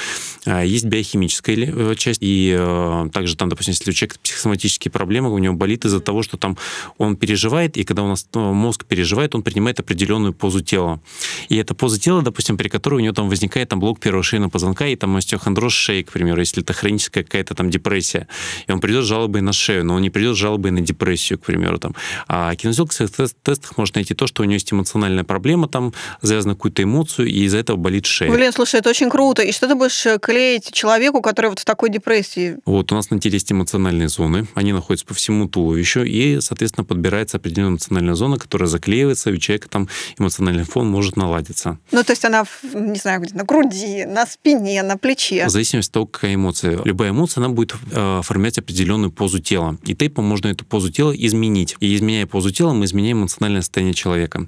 А, 0.46 0.64
есть 0.64 0.86
биохимическая 0.86 1.56
э, 1.56 1.96
часть, 1.96 2.20
и 2.22 2.56
э, 2.58 3.10
также 3.14 3.36
там, 3.36 3.50
допустим, 3.50 3.74
если 3.74 3.90
у 3.90 3.94
человека 3.94 4.18
психосоматические 4.22 4.92
проблемы, 4.92 5.34
у 5.34 5.38
него 5.38 5.54
болит 5.54 5.86
из-за 5.86 6.00
того, 6.00 6.24
что 6.24 6.38
там 6.38 6.58
он 6.98 7.16
переживает, 7.16 7.78
и 7.78 7.84
когда 7.84 8.04
у 8.04 8.08
нас 8.08 8.28
э, 8.34 8.40
мозг 8.40 8.86
переживает, 8.86 9.36
он 9.36 9.44
принимает 9.44 9.80
определенную 9.80 10.34
позу 10.34 10.62
тела. 10.62 11.02
И 11.50 11.56
эта 11.56 11.74
поза 11.74 12.00
тела, 12.00 12.22
допустим, 12.22 12.58
при 12.58 12.70
которой 12.70 12.96
у 12.96 13.00
него 13.00 13.14
там 13.14 13.30
возникает 13.30 13.70
там 13.70 13.80
блок 13.80 14.00
первого 14.00 14.24
шейного 14.24 14.50
позвонка 14.50 14.88
и 14.88 14.96
там 14.96 15.16
остеохондроз 15.16 15.74
шеи, 15.74 16.04
к 16.04 16.12
примеру, 16.12 16.40
если 16.40 16.62
это 16.62 16.74
хроническая 16.74 17.24
какая-то 17.24 17.56
там 17.56 17.70
депрессия. 17.70 18.28
И 18.68 18.72
он 18.72 18.80
придет 18.80 19.04
с 19.04 19.08
жалобой 19.08 19.42
на 19.42 19.54
шею, 19.54 19.86
но 19.86 19.96
он 19.96 20.02
не 20.02 20.10
придет 20.10 20.36
с 20.36 20.40
жалобой 20.40 20.72
на 20.72 20.82
депрессию, 20.82 21.40
к 21.40 21.46
примеру. 21.46 21.78
Там. 21.80 21.96
А 22.28 22.56
кинезиолог 22.56 22.92
в 22.92 22.98
тест 22.98 23.36
тестах 23.44 23.78
может 23.78 23.96
найти 23.96 24.14
то, 24.14 24.28
что 24.28 24.42
у 24.42 24.46
него 24.46 24.54
есть 24.54 24.72
эмоциональная 24.72 25.24
проблема, 25.24 25.45
там 25.68 25.94
завязана 26.22 26.56
какую-то 26.56 26.84
эмоцию, 26.84 27.28
и 27.28 27.44
из-за 27.44 27.58
этого 27.58 27.78
болит 27.78 28.06
шея. 28.06 28.32
Блин, 28.32 28.52
слушай, 28.52 28.80
это 28.80 28.90
очень 28.90 29.10
круто. 29.10 29.42
И 29.42 29.52
что 29.52 29.68
ты 29.68 29.76
будешь 29.76 30.06
э, 30.06 30.18
клеить 30.20 30.72
человеку, 30.72 31.22
который 31.22 31.48
вот 31.48 31.60
в 31.60 31.66
такой 31.66 31.90
депрессии? 31.90 32.58
Вот 32.66 32.92
у 32.92 32.96
нас 32.96 33.10
на 33.10 33.20
теле 33.20 33.36
есть 33.36 33.52
эмоциональные 33.52 34.10
зоны, 34.10 34.48
они 34.56 34.74
находятся 34.74 35.06
по 35.06 35.14
всему 35.14 35.48
туловищу, 35.48 36.04
и, 36.04 36.40
соответственно, 36.42 36.86
подбирается 36.86 37.38
определенная 37.38 37.72
эмоциональная 37.72 38.16
зона, 38.16 38.38
которая 38.38 38.68
заклеивается, 38.68 39.30
и 39.30 39.34
у 39.34 39.38
человека 39.38 39.70
там 39.70 39.90
эмоциональный 40.18 40.64
фон 40.64 40.90
может 40.90 41.18
наладиться. 41.18 41.78
Ну, 41.92 42.04
то 42.04 42.12
есть 42.12 42.26
она, 42.26 42.46
не 42.74 42.98
знаю, 42.98 43.22
где 43.22 43.36
на 43.36 43.44
груди, 43.44 44.06
на 44.06 44.26
спине, 44.26 44.84
на 44.84 44.98
плече. 44.98 45.46
В 45.46 45.50
зависимости 45.50 45.90
от 45.90 45.94
того, 45.94 46.06
какая 46.06 46.36
эмоция. 46.36 46.80
Любая 46.84 47.12
эмоция, 47.12 47.44
она 47.44 47.54
будет 47.54 47.76
э, 47.92 48.22
формировать 48.24 48.60
определенную 48.60 49.12
позу 49.12 49.40
тела. 49.40 49.78
И 49.84 49.96
тейпом 49.96 50.26
можно 50.26 50.48
эту 50.48 50.66
позу 50.66 50.92
тела 50.92 51.12
изменить. 51.16 51.76
И 51.80 51.96
изменяя 51.96 52.26
позу 52.26 52.52
тела, 52.52 52.74
мы 52.74 52.86
изменяем 52.86 53.22
эмоциональное 53.22 53.62
состояние 53.62 53.94
человека. 53.94 54.48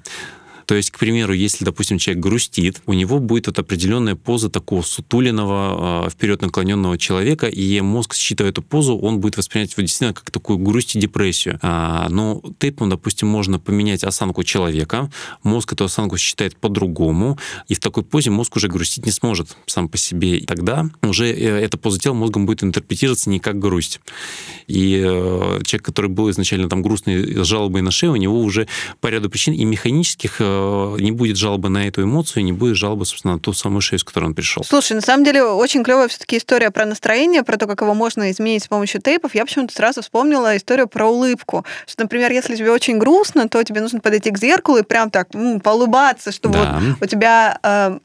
То 0.68 0.74
есть, 0.74 0.90
к 0.90 0.98
примеру, 0.98 1.32
если, 1.32 1.64
допустим, 1.64 1.96
человек 1.96 2.22
грустит, 2.22 2.82
у 2.84 2.92
него 2.92 3.20
будет 3.20 3.46
вот 3.46 3.58
определенная 3.58 4.16
поза 4.16 4.50
такого 4.50 4.82
сутуленного, 4.82 6.04
а, 6.04 6.10
вперед 6.10 6.42
наклоненного 6.42 6.98
человека, 6.98 7.46
и 7.46 7.80
мозг, 7.80 8.14
считывая 8.14 8.50
эту 8.50 8.60
позу, 8.60 8.98
он 8.98 9.18
будет 9.18 9.38
воспринимать 9.38 9.72
его 9.72 9.80
действительно 9.80 10.12
как 10.12 10.30
такую 10.30 10.58
грусть 10.58 10.94
и 10.94 10.98
депрессию. 10.98 11.58
А, 11.62 12.08
но 12.10 12.42
тейпом, 12.58 12.90
допустим, 12.90 13.28
можно 13.28 13.58
поменять 13.58 14.04
осанку 14.04 14.44
человека, 14.44 15.10
мозг 15.42 15.72
эту 15.72 15.84
осанку 15.84 16.18
считает 16.18 16.54
по-другому, 16.58 17.38
и 17.68 17.74
в 17.74 17.80
такой 17.80 18.02
позе 18.02 18.28
мозг 18.28 18.56
уже 18.56 18.68
грустить 18.68 19.06
не 19.06 19.12
сможет 19.12 19.56
сам 19.64 19.88
по 19.88 19.96
себе. 19.96 20.36
И 20.36 20.44
тогда 20.44 20.90
уже 21.00 21.32
э, 21.32 21.60
эта 21.60 21.78
поза 21.78 21.98
тела 21.98 22.12
мозгом 22.12 22.44
будет 22.44 22.62
интерпретироваться 22.62 23.30
не 23.30 23.40
как 23.40 23.58
грусть. 23.58 24.00
И 24.66 25.02
э, 25.02 25.60
человек, 25.64 25.82
который 25.82 26.10
был 26.10 26.28
изначально 26.28 26.68
там 26.68 26.82
грустный 26.82 27.42
с 27.42 27.46
жалобой 27.46 27.80
на 27.80 27.90
шею, 27.90 28.12
у 28.12 28.16
него 28.16 28.38
уже 28.38 28.68
по 29.00 29.06
ряду 29.06 29.30
причин 29.30 29.54
и 29.54 29.64
механических 29.64 30.42
Э, 30.57 30.57
не 30.98 31.12
будет 31.12 31.36
жалобы 31.36 31.68
на 31.68 31.86
эту 31.88 32.02
эмоцию, 32.02 32.44
не 32.44 32.52
будет 32.52 32.76
жалобы, 32.76 33.04
собственно, 33.04 33.34
на 33.34 33.40
ту 33.40 33.52
самую 33.52 33.80
шею, 33.80 33.98
с 34.00 34.04
которой 34.04 34.24
он 34.26 34.34
пришел. 34.34 34.64
Слушай, 34.64 34.92
на 34.94 35.00
самом 35.00 35.24
деле 35.24 35.42
очень 35.44 35.82
клевая 35.84 36.08
все-таки 36.08 36.36
история 36.38 36.70
про 36.70 36.84
настроение, 36.86 37.42
про 37.42 37.56
то, 37.56 37.66
как 37.66 37.80
его 37.82 37.94
можно 37.94 38.30
изменить 38.30 38.64
с 38.64 38.68
помощью 38.68 39.00
тейпов. 39.00 39.34
Я 39.34 39.44
почему-то 39.44 39.74
сразу 39.74 40.02
вспомнила 40.02 40.56
историю 40.56 40.88
про 40.88 41.06
улыбку. 41.06 41.64
Что, 41.86 42.02
например, 42.04 42.32
если 42.32 42.56
тебе 42.56 42.70
очень 42.70 42.98
грустно, 42.98 43.48
то 43.48 43.62
тебе 43.62 43.80
нужно 43.80 44.00
подойти 44.00 44.30
к 44.30 44.38
зеркалу 44.38 44.78
и 44.78 44.82
прям 44.82 45.10
так 45.10 45.34
м, 45.34 45.60
поулыбаться, 45.60 46.32
чтобы 46.32 46.54
Да. 46.54 46.80
вот 46.80 47.02
у 47.02 47.06
тебя 47.06 47.58
э, 47.62 47.98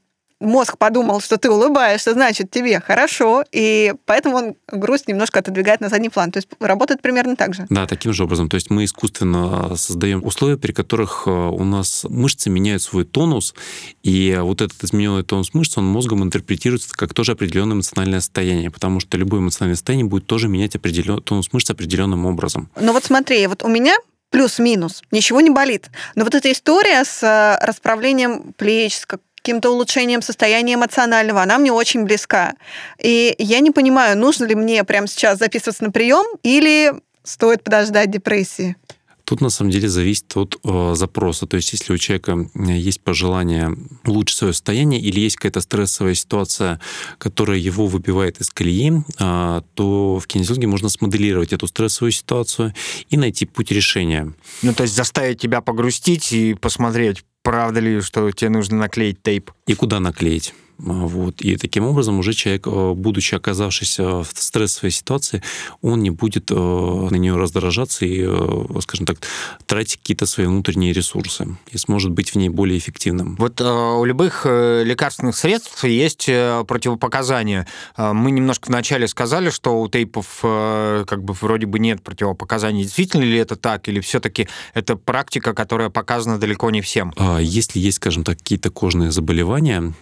мозг 0.44 0.78
подумал, 0.78 1.22
что 1.22 1.38
ты 1.38 1.50
улыбаешься, 1.50 2.14
значит, 2.14 2.52
тебе 2.52 2.80
хорошо, 2.80 3.44
и 3.52 3.94
поэтому 4.06 4.36
он 4.36 4.56
грусть 4.68 5.08
немножко 5.08 5.40
отодвигает 5.40 5.82
на 5.82 5.90
задний 5.90 6.10
план. 6.10 6.32
То 6.32 6.38
есть 6.38 6.50
работает 6.60 7.02
примерно 7.02 7.36
так 7.36 7.54
же. 7.54 7.66
Да, 7.70 7.88
таким 7.88 8.14
же 8.14 8.24
образом. 8.24 8.50
То 8.50 8.56
есть 8.56 8.70
мы 8.70 8.86
искусственно 8.86 9.76
создаем 9.76 10.24
условия, 10.24 10.58
при 10.58 10.72
которых 10.72 11.24
э, 11.26 11.32
у 11.32 11.64
нас 11.64 12.06
мышцы 12.08 12.50
меняют 12.50 12.82
свой 12.82 13.06
тонус, 13.06 13.56
и 14.04 14.38
вот 14.40 14.62
этот 14.62 14.84
измененный 14.84 15.24
тонус 15.24 15.54
мышц, 15.54 15.78
он 15.78 15.86
мозгом 15.86 16.24
интерпретируется 16.24 16.90
как 16.92 17.14
тоже 17.14 17.34
определенное 17.34 17.76
эмоциональное 17.76 18.20
состояние, 18.20 18.70
потому 18.72 19.00
что 19.00 19.18
любое 19.18 19.40
эмоциональное 19.42 19.76
состояние 19.76 20.06
будет 20.06 20.28
тоже 20.28 20.48
менять 20.48 20.76
определен... 20.76 21.22
тонус 21.22 21.52
мышц 21.54 21.70
определенным 21.70 22.26
образом. 22.26 22.70
Но 22.80 22.94
вот 22.94 23.06
смотри, 23.06 23.46
вот 23.48 23.64
у 23.64 23.68
меня 23.68 23.96
плюс-минус, 24.34 25.04
ничего 25.12 25.42
не 25.42 25.52
болит. 25.52 25.90
Но 26.16 26.24
вот 26.24 26.34
эта 26.34 26.52
история 26.52 27.06
с 27.06 27.22
э, 27.22 27.64
расправлением 27.66 28.54
плеч, 28.58 28.98
с 28.98 29.06
каким-то 29.44 29.72
улучшением 29.72 30.22
состояния 30.22 30.76
эмоционального, 30.76 31.42
она 31.42 31.58
мне 31.58 31.72
очень 31.72 32.06
близка. 32.06 32.54
И 32.98 33.36
я 33.38 33.60
не 33.60 33.72
понимаю, 33.72 34.18
нужно 34.18 34.46
ли 34.46 34.56
мне 34.56 34.84
прямо 34.86 35.08
сейчас 35.08 35.38
записываться 35.38 35.84
на 35.84 35.92
прием 35.92 36.26
или 36.44 36.94
стоит 37.24 37.64
подождать 37.64 38.10
депрессии. 38.10 38.78
Тут 39.26 39.42
на 39.42 39.50
самом 39.50 39.72
деле 39.72 39.88
зависит 39.88 40.36
от 40.36 40.58
э, 40.64 40.94
запроса. 40.96 41.46
То 41.46 41.56
есть, 41.56 41.72
если 41.72 41.94
у 41.94 41.98
человека 41.98 42.50
есть 42.56 43.02
пожелание 43.02 43.76
улучшить 44.06 44.38
свое 44.38 44.54
состояние 44.54 45.00
или 45.00 45.22
есть 45.22 45.38
какая-то 45.38 45.62
стрессовая 45.62 46.14
ситуация, 46.14 46.80
которая 47.18 47.58
его 47.58 47.88
выбивает 47.88 48.42
из 48.42 48.50
колеи, 48.50 48.92
э, 49.20 49.62
то 49.76 50.20
в 50.20 50.28
кинезиологии 50.28 50.66
можно 50.68 50.90
смоделировать 50.90 51.54
эту 51.54 51.68
стрессовую 51.68 52.12
ситуацию 52.12 52.74
и 53.10 53.18
найти 53.18 53.46
путь 53.46 53.72
решения. 53.72 54.34
Ну, 54.62 54.74
то 54.74 54.84
есть 54.84 54.96
заставить 54.96 55.40
тебя 55.40 55.62
погрустить 55.62 56.34
и 56.34 56.54
посмотреть, 56.54 57.24
правда 57.44 57.80
ли, 57.80 58.02
что 58.02 58.32
тебе 58.32 58.50
нужно 58.50 58.78
наклеить 58.78 59.22
тейп. 59.22 59.52
И 59.68 59.76
куда 59.76 60.00
наклеить. 60.00 60.54
Вот. 60.78 61.42
И 61.42 61.56
таким 61.56 61.86
образом 61.86 62.20
уже 62.20 62.34
человек, 62.34 62.68
э, 62.68 62.94
будучи 62.96 63.36
оказавшись 63.36 64.00
в 64.00 64.28
стрессовой 64.34 64.92
ситуации, 64.92 65.42
он 65.82 66.02
не 66.02 66.10
будет 66.10 66.52
э, 66.52 66.56
на 66.56 67.16
нее 67.16 67.36
раздражаться 67.36 68.06
и, 68.06 68.24
э, 68.26 68.80
скажем 68.82 69.06
так, 69.06 69.18
тратить 69.66 69.98
какие-то 69.98 70.26
свои 70.26 70.48
внутренние 70.48 70.94
ресурсы 70.94 71.58
и 71.72 71.78
сможет 71.78 72.12
быть 72.12 72.32
в 72.32 72.36
ней 72.36 72.50
более 72.50 72.78
эффективным. 72.78 73.36
Вот 73.38 73.62
у 73.62 74.04
любых 74.04 74.46
лекарственных 74.46 75.36
средств 75.36 75.84
есть 75.84 76.26
противопоказания. 76.26 77.68
Мы 77.98 78.32
немножко 78.32 78.68
вначале 78.68 79.08
сказали, 79.08 79.50
что 79.50 79.80
у 79.80 79.88
тейпов 79.88 80.40
как 80.42 81.24
бы 81.24 81.34
вроде 81.34 81.66
бы 81.66 81.80
нет 81.80 82.02
противопоказаний. 82.02 82.84
Действительно 82.84 83.24
ли 83.24 83.38
это 83.38 83.56
так? 83.56 83.88
Или 83.88 84.00
все-таки 84.00 84.48
это 84.74 84.96
практика, 84.96 85.54
которая 85.54 85.90
показана 85.90 86.40
далеко 86.40 86.70
не 86.72 86.82
всем? 86.82 87.14
А 87.18 87.40
если 87.40 87.80
есть, 87.80 87.98
скажем 87.98 88.24
так, 88.24 88.38
какие-то 88.38 88.70
кожные 88.70 89.12
заболевания, 89.12 89.94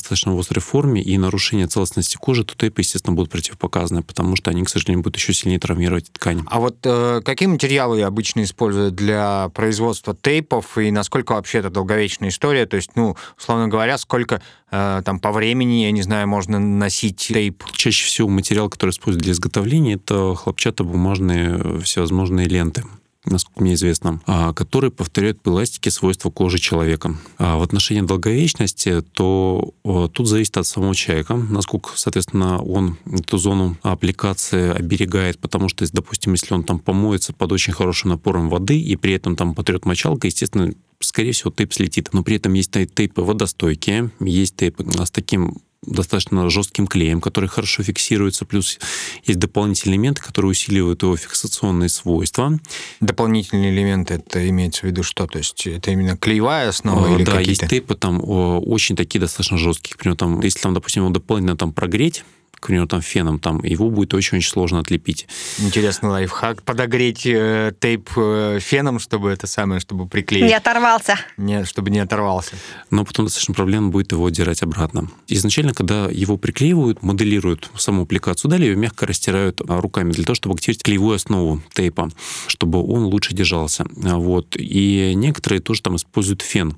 достаточно 0.00 0.34
в 0.34 0.38
острой 0.38 0.62
форме 0.62 1.02
и 1.02 1.16
нарушение 1.18 1.66
целостности 1.66 2.16
кожи, 2.16 2.44
то 2.44 2.56
тейпы, 2.56 2.80
естественно, 2.80 3.14
будут 3.14 3.30
противопоказаны, 3.30 4.02
потому 4.02 4.36
что 4.36 4.50
они, 4.50 4.64
к 4.64 4.68
сожалению, 4.68 5.02
будут 5.02 5.16
еще 5.16 5.32
сильнее 5.32 5.58
травмировать 5.58 6.12
ткань. 6.12 6.42
А 6.46 6.58
вот 6.58 6.78
э, 6.84 7.20
какие 7.24 7.48
материалы 7.48 8.02
обычно 8.02 8.42
используют 8.42 8.94
для 8.94 9.50
производства 9.54 10.14
тейпов 10.14 10.78
и 10.78 10.90
насколько 10.90 11.32
вообще 11.32 11.58
это 11.58 11.70
долговечная 11.70 12.30
история? 12.30 12.66
То 12.66 12.76
есть, 12.76 12.90
ну, 12.96 13.16
условно 13.38 13.68
говоря, 13.68 13.98
сколько 13.98 14.42
э, 14.70 15.02
там 15.04 15.20
по 15.20 15.32
времени, 15.32 15.84
я 15.84 15.90
не 15.90 16.02
знаю, 16.02 16.26
можно 16.28 16.58
носить 16.58 17.16
тейп? 17.16 17.64
Чаще 17.72 18.06
всего 18.06 18.28
материал, 18.28 18.68
который 18.68 18.90
используют 18.90 19.24
для 19.24 19.32
изготовления, 19.32 19.94
это 19.94 20.34
хлопчатобумажные 20.34 21.80
всевозможные 21.80 22.48
ленты 22.48 22.84
насколько 23.24 23.62
мне 23.62 23.74
известно, 23.74 24.20
а, 24.26 24.52
которые 24.52 24.90
повторяют 24.90 25.40
по 25.40 25.50
эластике 25.50 25.90
свойства 25.90 26.30
кожи 26.30 26.58
человека. 26.58 27.16
А 27.38 27.56
в 27.56 27.62
отношении 27.62 28.02
долговечности, 28.02 29.02
то 29.02 29.74
тут 30.12 30.26
зависит 30.26 30.56
от 30.56 30.66
самого 30.66 30.94
человека, 30.94 31.34
насколько, 31.34 31.90
соответственно, 31.96 32.62
он 32.62 32.96
эту 33.06 33.38
зону 33.38 33.76
аппликации 33.82 34.70
оберегает, 34.70 35.38
потому 35.38 35.68
что, 35.68 35.84
допустим, 35.92 36.32
если 36.32 36.54
он 36.54 36.64
там 36.64 36.78
помоется 36.78 37.32
под 37.32 37.52
очень 37.52 37.72
хорошим 37.72 38.10
напором 38.10 38.48
воды 38.48 38.80
и 38.80 38.96
при 38.96 39.14
этом 39.14 39.36
там 39.36 39.54
потрет 39.54 39.84
мочалка, 39.84 40.26
естественно, 40.26 40.72
скорее 41.00 41.32
всего, 41.32 41.50
тейп 41.50 41.72
слетит. 41.72 42.10
Но 42.12 42.22
при 42.22 42.36
этом 42.36 42.52
есть 42.54 42.70
тейпы 42.70 43.22
водостойкие, 43.22 44.10
есть 44.20 44.56
тейпы 44.56 44.84
с 44.84 45.10
таким 45.10 45.58
достаточно 45.86 46.48
жестким 46.50 46.86
клеем, 46.86 47.20
который 47.20 47.48
хорошо 47.48 47.82
фиксируется, 47.82 48.44
плюс 48.44 48.78
есть 49.24 49.38
дополнительные 49.38 49.94
элементы, 49.96 50.22
которые 50.22 50.50
усиливают 50.50 51.02
его 51.02 51.16
фиксационные 51.16 51.88
свойства. 51.88 52.58
Дополнительные 53.00 53.70
элементы, 53.72 54.14
это 54.14 54.46
имеется 54.48 54.82
в 54.82 54.84
виду 54.84 55.02
что? 55.02 55.26
То 55.26 55.38
есть 55.38 55.66
это 55.66 55.90
именно 55.90 56.16
клеевая 56.16 56.68
основа 56.68 57.06
а, 57.06 57.14
или 57.14 57.24
да, 57.24 57.32
какие-то? 57.32 57.64
есть 57.64 57.70
тейпы 57.70 57.94
там 57.94 58.20
очень 58.22 58.96
такие 58.96 59.20
достаточно 59.20 59.56
жесткие. 59.56 59.94
Например, 59.94 60.16
там, 60.16 60.40
если 60.40 60.60
там, 60.60 60.74
допустим, 60.74 61.04
его 61.04 61.12
дополнительно 61.12 61.56
там 61.56 61.72
прогреть, 61.72 62.24
к 62.60 62.66
примеру, 62.66 62.86
там 62.86 63.00
феном, 63.00 63.38
там 63.38 63.64
его 63.64 63.90
будет 63.90 64.12
очень-очень 64.12 64.48
сложно 64.48 64.80
отлепить. 64.80 65.26
Интересный 65.58 66.10
лайфхак. 66.10 66.62
Подогреть 66.62 67.24
э, 67.24 67.72
тейп 67.80 68.10
э, 68.16 68.58
феном, 68.60 68.98
чтобы 68.98 69.30
это 69.30 69.46
самое, 69.46 69.80
чтобы 69.80 70.06
приклеить. 70.06 70.44
Не 70.44 70.54
оторвался. 70.54 71.18
Не, 71.38 71.64
чтобы 71.64 71.90
не 71.90 72.00
оторвался. 72.00 72.52
Но 72.90 73.04
потом 73.04 73.24
достаточно 73.24 73.54
проблемно 73.54 73.88
будет 73.88 74.12
его 74.12 74.26
отдирать 74.26 74.62
обратно. 74.62 75.08
Изначально, 75.26 75.72
когда 75.72 76.06
его 76.06 76.36
приклеивают, 76.36 77.02
моделируют 77.02 77.70
саму 77.76 78.02
аппликацию, 78.02 78.50
далее 78.50 78.70
ее 78.70 78.76
мягко 78.76 79.06
растирают 79.06 79.62
а, 79.66 79.80
руками 79.80 80.12
для 80.12 80.24
того, 80.24 80.34
чтобы 80.34 80.54
активировать 80.54 80.82
клеевую 80.82 81.14
основу 81.16 81.62
тейпа, 81.72 82.10
чтобы 82.46 82.82
он 82.82 83.04
лучше 83.04 83.34
держался. 83.34 83.86
А, 84.04 84.16
Вот. 84.16 84.56
И 84.58 85.12
некоторые 85.14 85.60
тоже 85.60 85.80
там 85.80 85.96
используют 85.96 86.42
фен. 86.42 86.76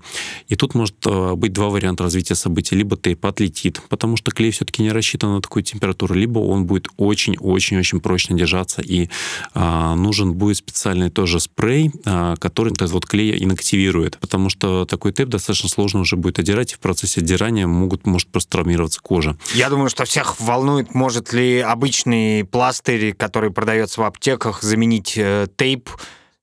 И 0.48 0.54
тут 0.54 0.76
может 0.76 0.94
а, 1.06 1.34
быть 1.34 1.52
два 1.52 1.70
варианта 1.70 2.04
развития 2.04 2.36
событий. 2.36 2.76
Либо 2.76 2.96
тейп 2.96 3.26
отлетит, 3.26 3.82
потому 3.88 4.16
что 4.16 4.30
клей 4.30 4.52
все-таки 4.52 4.82
не 4.82 4.92
рассчитан 4.92 5.34
на 5.34 5.40
такую 5.40 5.64
температуру, 5.72 6.14
либо 6.14 6.38
он 6.38 6.66
будет 6.66 6.88
очень-очень-очень 6.96 8.00
прочно 8.00 8.36
держаться, 8.36 8.82
и 8.82 9.08
а, 9.54 9.94
нужен 9.94 10.34
будет 10.34 10.56
специальный 10.56 11.10
тоже 11.10 11.40
спрей, 11.40 11.90
а, 12.04 12.36
который 12.36 12.72
этот 12.72 12.90
вот 12.90 13.06
клей 13.06 13.42
инактивирует, 13.42 14.18
потому 14.18 14.50
что 14.50 14.84
такой 14.84 15.12
тейп 15.12 15.28
достаточно 15.28 15.68
сложно 15.68 16.00
уже 16.00 16.16
будет 16.16 16.38
отдирать, 16.38 16.72
и 16.72 16.76
в 16.76 16.78
процессе 16.78 17.20
отдирания 17.20 17.66
могут, 17.66 18.06
может 18.06 18.28
просто 18.28 18.50
травмироваться 18.50 19.00
кожа. 19.00 19.36
Я 19.54 19.70
думаю, 19.70 19.88
что 19.88 20.04
всех 20.04 20.40
волнует, 20.40 20.94
может 20.94 21.32
ли 21.32 21.60
обычный 21.60 22.44
пластырь, 22.44 23.14
который 23.14 23.50
продается 23.50 24.00
в 24.00 24.04
аптеках, 24.04 24.62
заменить 24.62 25.14
э, 25.16 25.46
тейп, 25.56 25.88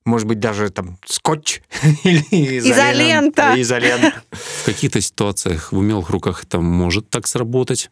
может 0.04 0.26
быть, 0.26 0.40
даже 0.40 0.70
там 0.70 0.98
скотч 1.04 1.60
или 2.04 2.24
Изолента. 2.58 3.54
Изолента. 3.60 4.22
В 4.30 4.64
каких-то 4.64 5.00
ситуациях 5.00 5.72
в 5.72 5.78
умелых 5.78 6.10
руках 6.10 6.44
это 6.44 6.60
может 6.60 7.10
так 7.10 7.26
сработать. 7.26 7.90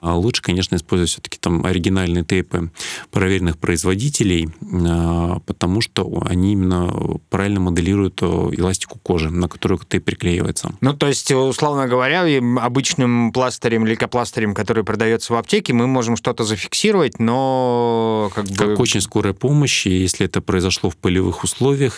А 0.00 0.16
лучше, 0.16 0.42
конечно, 0.42 0.76
использовать 0.76 1.10
все-таки 1.10 1.38
там 1.38 1.64
оригинальные 1.64 2.24
тейпы 2.24 2.70
проверенных 3.10 3.58
производителей, 3.58 4.48
а, 4.72 5.40
потому 5.40 5.80
что 5.80 6.22
они 6.26 6.52
именно 6.52 6.90
правильно 7.28 7.60
моделируют 7.60 8.20
э, 8.22 8.26
эластику 8.26 8.98
кожи, 8.98 9.30
на 9.30 9.48
которую 9.48 9.78
тейп 9.80 10.04
приклеивается. 10.04 10.72
Ну, 10.80 10.94
то 10.94 11.08
есть, 11.08 11.30
условно 11.30 11.86
говоря, 11.86 12.24
обычным 12.60 13.32
пластырем, 13.32 13.86
лейкопластырем, 13.86 14.54
который 14.54 14.84
продается 14.84 15.34
в 15.34 15.36
аптеке, 15.36 15.72
мы 15.72 15.86
можем 15.86 16.16
что-то 16.16 16.44
зафиксировать, 16.44 17.18
но 17.18 18.30
как 18.34 18.46
бы... 18.46 18.54
Как 18.54 18.80
очень 18.80 19.00
скорая 19.00 19.34
помощь, 19.34 19.86
если 19.86 20.26
это 20.26 20.40
произошло 20.40 20.90
в 20.90 20.96
полевых 20.96 21.44
условиях, 21.44 21.49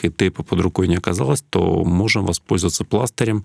и 0.04 0.10
тейпа 0.10 0.42
под 0.42 0.60
рукой 0.60 0.88
не 0.88 0.96
оказалось, 0.96 1.42
то 1.50 1.84
можем 1.84 2.26
воспользоваться 2.26 2.84
пластырем, 2.84 3.44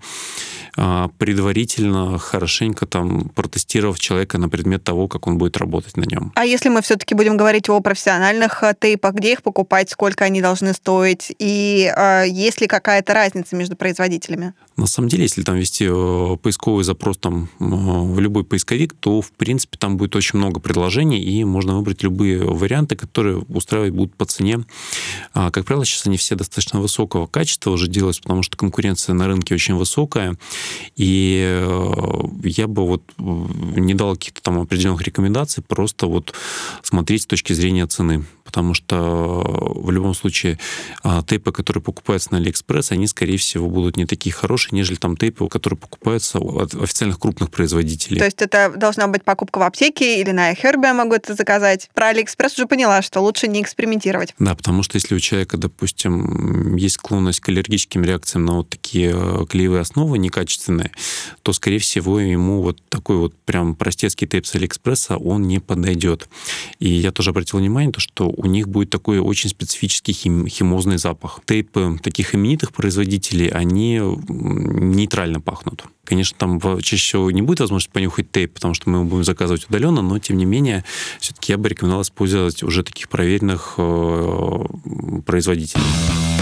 а, 0.76 1.08
предварительно 1.18 2.18
хорошенько 2.18 2.86
там 2.86 3.28
протестировав 3.30 3.98
человека 3.98 4.38
на 4.38 4.48
предмет 4.48 4.84
того, 4.84 5.08
как 5.08 5.26
он 5.26 5.38
будет 5.38 5.56
работать 5.56 5.96
на 5.96 6.04
нем. 6.04 6.32
А 6.34 6.44
если 6.44 6.68
мы 6.68 6.82
все-таки 6.82 7.14
будем 7.14 7.36
говорить 7.36 7.68
о 7.68 7.80
профессиональных 7.80 8.62
э, 8.62 8.74
тейпах, 8.78 9.14
где 9.14 9.32
их 9.32 9.42
покупать, 9.42 9.90
сколько 9.90 10.24
они 10.24 10.40
должны 10.40 10.72
стоить, 10.72 11.34
и 11.38 11.92
э, 11.94 12.24
есть 12.28 12.60
ли 12.60 12.66
какая-то 12.66 13.14
разница 13.14 13.56
между 13.56 13.76
производителями? 13.76 14.54
На 14.78 14.86
самом 14.86 15.08
деле, 15.08 15.24
если 15.24 15.42
там 15.42 15.56
ввести 15.56 15.86
э, 15.90 16.36
поисковый 16.40 16.84
запрос 16.84 17.18
там, 17.18 17.48
э, 17.58 17.64
в 17.64 18.20
любой 18.20 18.44
поисковик, 18.44 18.94
то, 18.94 19.20
в 19.20 19.32
принципе, 19.32 19.76
там 19.76 19.96
будет 19.96 20.14
очень 20.14 20.38
много 20.38 20.60
предложений, 20.60 21.20
и 21.20 21.42
можно 21.42 21.76
выбрать 21.76 22.04
любые 22.04 22.44
варианты, 22.44 22.94
которые 22.94 23.38
устраивать 23.38 23.90
будут 23.92 24.14
по 24.14 24.24
цене. 24.24 24.60
А, 25.34 25.50
Как 25.50 25.64
правило, 25.64 25.84
сейчас 25.84 26.06
они 26.06 26.16
все 26.16 26.36
достаточно 26.36 26.80
высокого 26.80 27.26
качества 27.26 27.72
уже 27.72 27.88
делаются, 27.88 28.22
потому 28.22 28.44
что 28.44 28.56
конкуренция 28.56 29.14
на 29.14 29.26
рынке 29.26 29.52
очень 29.52 29.74
высокая, 29.74 30.38
и 30.94 31.42
э, 31.44 32.02
я 32.44 32.68
бы 32.68 32.86
вот 32.86 33.02
не 33.18 33.94
дал 33.94 34.12
каких-то 34.12 34.42
там 34.42 34.60
определенных 34.60 35.02
рекомендаций, 35.02 35.60
просто 35.66 36.06
вот 36.06 36.34
смотреть 36.84 37.22
с 37.22 37.26
точки 37.26 37.52
зрения 37.52 37.88
цены, 37.88 38.24
потому 38.48 38.72
что 38.72 39.74
в 39.76 39.90
любом 39.90 40.14
случае 40.14 40.58
а, 41.02 41.22
тейпы, 41.22 41.52
которые 41.52 41.82
покупаются 41.82 42.32
на 42.32 42.38
Алиэкспресс, 42.38 42.92
они, 42.92 43.06
скорее 43.06 43.36
всего, 43.36 43.68
будут 43.68 43.98
не 43.98 44.06
такие 44.06 44.32
хорошие, 44.32 44.67
нежели 44.72 44.96
там 44.96 45.16
тейпы, 45.16 45.48
которые 45.48 45.78
покупаются 45.78 46.38
от 46.38 46.74
официальных 46.74 47.18
крупных 47.18 47.50
производителей. 47.50 48.18
То 48.18 48.24
есть 48.24 48.42
это 48.42 48.72
должна 48.76 49.06
быть 49.08 49.24
покупка 49.24 49.58
в 49.58 49.62
аптеке 49.62 50.20
или 50.20 50.30
на 50.30 50.50
я 50.50 50.94
могу 50.94 51.14
это 51.14 51.34
заказать. 51.34 51.88
Про 51.94 52.08
Алиэкспресс 52.08 52.54
уже 52.58 52.66
поняла, 52.66 53.02
что 53.02 53.20
лучше 53.20 53.48
не 53.48 53.62
экспериментировать. 53.62 54.34
Да, 54.38 54.54
потому 54.54 54.82
что 54.82 54.96
если 54.96 55.14
у 55.14 55.20
человека, 55.20 55.56
допустим, 55.56 56.76
есть 56.76 56.96
склонность 56.96 57.40
к 57.40 57.48
аллергическим 57.48 58.04
реакциям 58.04 58.44
на 58.44 58.54
вот 58.54 58.70
такие 58.70 59.12
э, 59.14 59.46
клеевые 59.48 59.80
основы 59.80 60.18
некачественные, 60.18 60.90
то, 61.42 61.52
скорее 61.52 61.78
всего, 61.78 62.20
ему 62.20 62.62
вот 62.62 62.80
такой 62.88 63.16
вот 63.16 63.34
прям 63.44 63.74
простецкий 63.74 64.26
тейп 64.26 64.46
с 64.46 64.54
Алиэкспресса, 64.54 65.16
он 65.16 65.42
не 65.42 65.60
подойдет. 65.60 66.28
И 66.78 66.88
я 66.88 67.12
тоже 67.12 67.30
обратил 67.30 67.58
внимание, 67.58 67.92
то, 67.92 68.00
что 68.00 68.28
у 68.28 68.46
них 68.46 68.68
будет 68.68 68.90
такой 68.90 69.18
очень 69.18 69.50
специфический 69.50 70.12
хим- 70.12 70.48
химозный 70.48 70.98
запах. 70.98 71.40
Тейпы 71.44 71.98
таких 72.02 72.34
именитых 72.34 72.72
производителей, 72.72 73.48
они 73.48 74.00
нейтрально 74.58 75.40
пахнут. 75.40 75.84
Конечно, 76.04 76.36
там 76.38 76.60
чаще 76.80 76.96
всего 76.96 77.30
не 77.30 77.42
будет 77.42 77.60
возможности 77.60 77.92
понюхать 77.92 78.30
тейп, 78.30 78.54
потому 78.54 78.74
что 78.74 78.88
мы 78.90 78.98
его 78.98 79.08
будем 79.08 79.24
заказывать 79.24 79.66
удаленно, 79.68 80.02
но 80.02 80.18
тем 80.18 80.36
не 80.36 80.44
менее, 80.44 80.84
все-таки 81.20 81.52
я 81.52 81.58
бы 81.58 81.68
рекомендовал 81.68 82.02
использовать 82.02 82.62
уже 82.62 82.82
таких 82.82 83.08
проверенных 83.08 83.74
э, 83.78 84.64
производителей. 85.24 86.37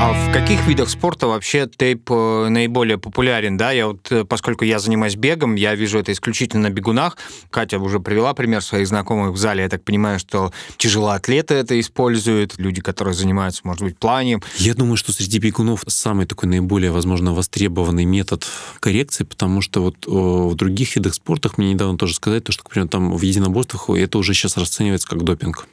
А 0.00 0.12
в 0.12 0.32
каких 0.32 0.64
видах 0.68 0.90
спорта 0.90 1.26
вообще 1.26 1.66
тейп 1.66 2.08
э, 2.12 2.48
наиболее 2.48 2.98
популярен? 2.98 3.56
Да, 3.56 3.72
я 3.72 3.88
вот, 3.88 4.12
э, 4.12 4.24
поскольку 4.24 4.64
я 4.64 4.78
занимаюсь 4.78 5.16
бегом, 5.16 5.56
я 5.56 5.74
вижу 5.74 5.98
это 5.98 6.12
исключительно 6.12 6.68
на 6.68 6.70
бегунах. 6.72 7.16
Катя 7.50 7.80
уже 7.80 7.98
привела 7.98 8.32
пример 8.32 8.62
своих 8.62 8.86
знакомых 8.86 9.32
в 9.32 9.36
зале. 9.36 9.64
Я 9.64 9.68
так 9.68 9.82
понимаю, 9.82 10.20
что 10.20 10.52
тяжелоатлеты 10.76 11.54
это 11.54 11.80
используют, 11.80 12.58
люди, 12.58 12.80
которые 12.80 13.12
занимаются, 13.12 13.62
может 13.64 13.82
быть, 13.82 13.98
плаванием. 13.98 14.40
Я 14.58 14.74
думаю, 14.74 14.96
что 14.96 15.12
среди 15.12 15.40
бегунов 15.40 15.82
самый 15.88 16.26
такой 16.26 16.48
наиболее, 16.48 16.92
возможно, 16.92 17.34
востребованный 17.34 18.04
метод 18.04 18.46
коррекции, 18.78 19.24
потому 19.24 19.62
что 19.62 19.82
вот 19.82 20.06
э, 20.06 20.10
в 20.10 20.54
других 20.54 20.94
видах 20.94 21.14
спорта, 21.14 21.50
мне 21.56 21.72
недавно 21.72 21.98
тоже 21.98 22.14
сказать, 22.14 22.44
то, 22.44 22.52
что, 22.52 22.62
к 22.62 22.70
примеру, 22.70 22.88
там 22.88 23.16
в 23.16 23.22
единоборствах 23.22 23.90
это 23.90 24.18
уже 24.18 24.32
сейчас 24.34 24.56
расценивается 24.56 25.08
как 25.08 25.24
допинг. 25.24 25.66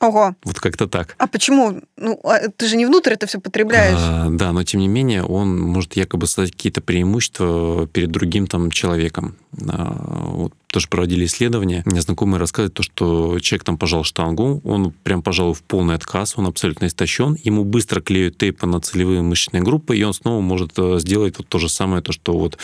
Ого. 0.00 0.34
Вот 0.44 0.60
как-то 0.60 0.86
так. 0.86 1.14
А 1.18 1.26
почему? 1.26 1.80
Ну, 1.96 2.20
а 2.24 2.48
ты 2.48 2.66
же 2.66 2.76
не 2.76 2.86
внутрь 2.86 3.14
это 3.14 3.26
все 3.26 3.40
потребляешь. 3.40 3.98
А, 3.98 4.28
да, 4.30 4.52
но 4.52 4.62
тем 4.62 4.80
не 4.80 4.88
менее 4.88 5.24
он 5.24 5.58
может 5.58 5.96
якобы 5.96 6.26
создать 6.26 6.52
какие-то 6.52 6.80
преимущества 6.80 7.86
перед 7.86 8.10
другим 8.10 8.46
там 8.46 8.70
человеком. 8.70 9.36
А, 9.68 10.30
вот 10.32 10.52
тоже 10.66 10.88
проводили 10.88 11.24
исследования. 11.24 11.82
Мне 11.86 12.02
знакомые 12.02 12.38
рассказывают 12.38 12.74
то, 12.74 12.82
что 12.82 13.38
человек 13.40 13.64
там 13.64 13.78
пожал 13.78 14.04
штангу, 14.04 14.60
он 14.62 14.92
прям, 15.04 15.22
пожалуй, 15.22 15.54
в 15.54 15.62
полный 15.62 15.94
отказ, 15.94 16.34
он 16.36 16.46
абсолютно 16.46 16.86
истощен, 16.86 17.38
ему 17.42 17.64
быстро 17.64 18.02
клеют 18.02 18.36
тейпы 18.36 18.66
на 18.66 18.80
целевые 18.80 19.22
мышечные 19.22 19.62
группы, 19.62 19.96
и 19.96 20.02
он 20.02 20.12
снова 20.12 20.42
может 20.42 20.72
э, 20.76 20.98
сделать 20.98 21.38
вот 21.38 21.48
то 21.48 21.58
же 21.58 21.70
самое, 21.70 22.02
то, 22.02 22.12
что 22.12 22.36
вот 22.36 22.58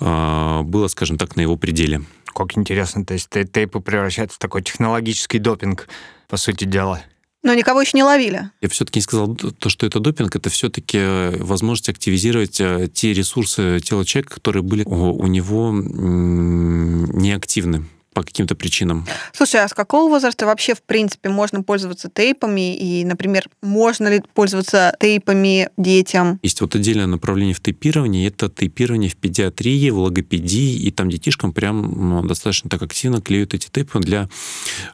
а, 0.00 0.62
было, 0.64 0.88
скажем 0.88 1.16
так, 1.16 1.36
на 1.36 1.40
его 1.40 1.56
пределе. 1.56 2.02
Как 2.26 2.58
интересно, 2.58 3.06
то 3.06 3.14
есть 3.14 3.30
тей- 3.30 3.46
тейпы 3.46 3.80
превращаются 3.80 4.36
в 4.36 4.38
такой 4.38 4.62
технологический 4.62 5.38
допинг, 5.38 5.88
по 6.28 6.36
сути 6.36 6.64
дела. 6.64 7.02
Но 7.42 7.54
никого 7.54 7.80
еще 7.80 7.92
не 7.94 8.02
ловили. 8.02 8.50
Я 8.60 8.68
все-таки 8.68 8.98
не 8.98 9.02
сказал 9.02 9.36
то, 9.36 9.68
что 9.68 9.86
это 9.86 10.00
допинг, 10.00 10.34
это 10.34 10.50
все-таки 10.50 11.38
возможность 11.38 11.88
активизировать 11.88 12.60
э, 12.60 12.88
те 12.92 13.12
ресурсы 13.12 13.78
тела 13.80 14.04
человека, 14.04 14.34
которые 14.34 14.64
были 14.64 14.82
у 14.84 15.26
него 15.26 15.70
неактивны 15.72 17.84
по 18.16 18.22
каким-то 18.22 18.54
причинам. 18.54 19.06
Слушай, 19.34 19.62
а 19.62 19.68
с 19.68 19.74
какого 19.74 20.08
возраста 20.08 20.46
вообще, 20.46 20.74
в 20.74 20.80
принципе, 20.80 21.28
можно 21.28 21.62
пользоваться 21.62 22.08
тейпами? 22.08 22.74
И, 22.74 23.04
например, 23.04 23.46
можно 23.60 24.08
ли 24.08 24.22
пользоваться 24.32 24.96
тейпами 24.98 25.68
детям? 25.76 26.40
Есть 26.42 26.62
вот 26.62 26.74
отдельное 26.74 27.06
направление 27.06 27.54
в 27.54 27.60
тейпировании, 27.60 28.26
это 28.26 28.48
тейпирование 28.48 29.10
в 29.10 29.16
педиатрии, 29.16 29.90
в 29.90 29.98
логопедии, 29.98 30.78
и 30.78 30.90
там 30.90 31.10
детишкам 31.10 31.52
прям 31.52 31.82
ну, 31.82 32.22
достаточно 32.22 32.70
так 32.70 32.80
активно 32.80 33.20
клеют 33.20 33.52
эти 33.52 33.68
тейпы 33.68 34.00
для 34.00 34.30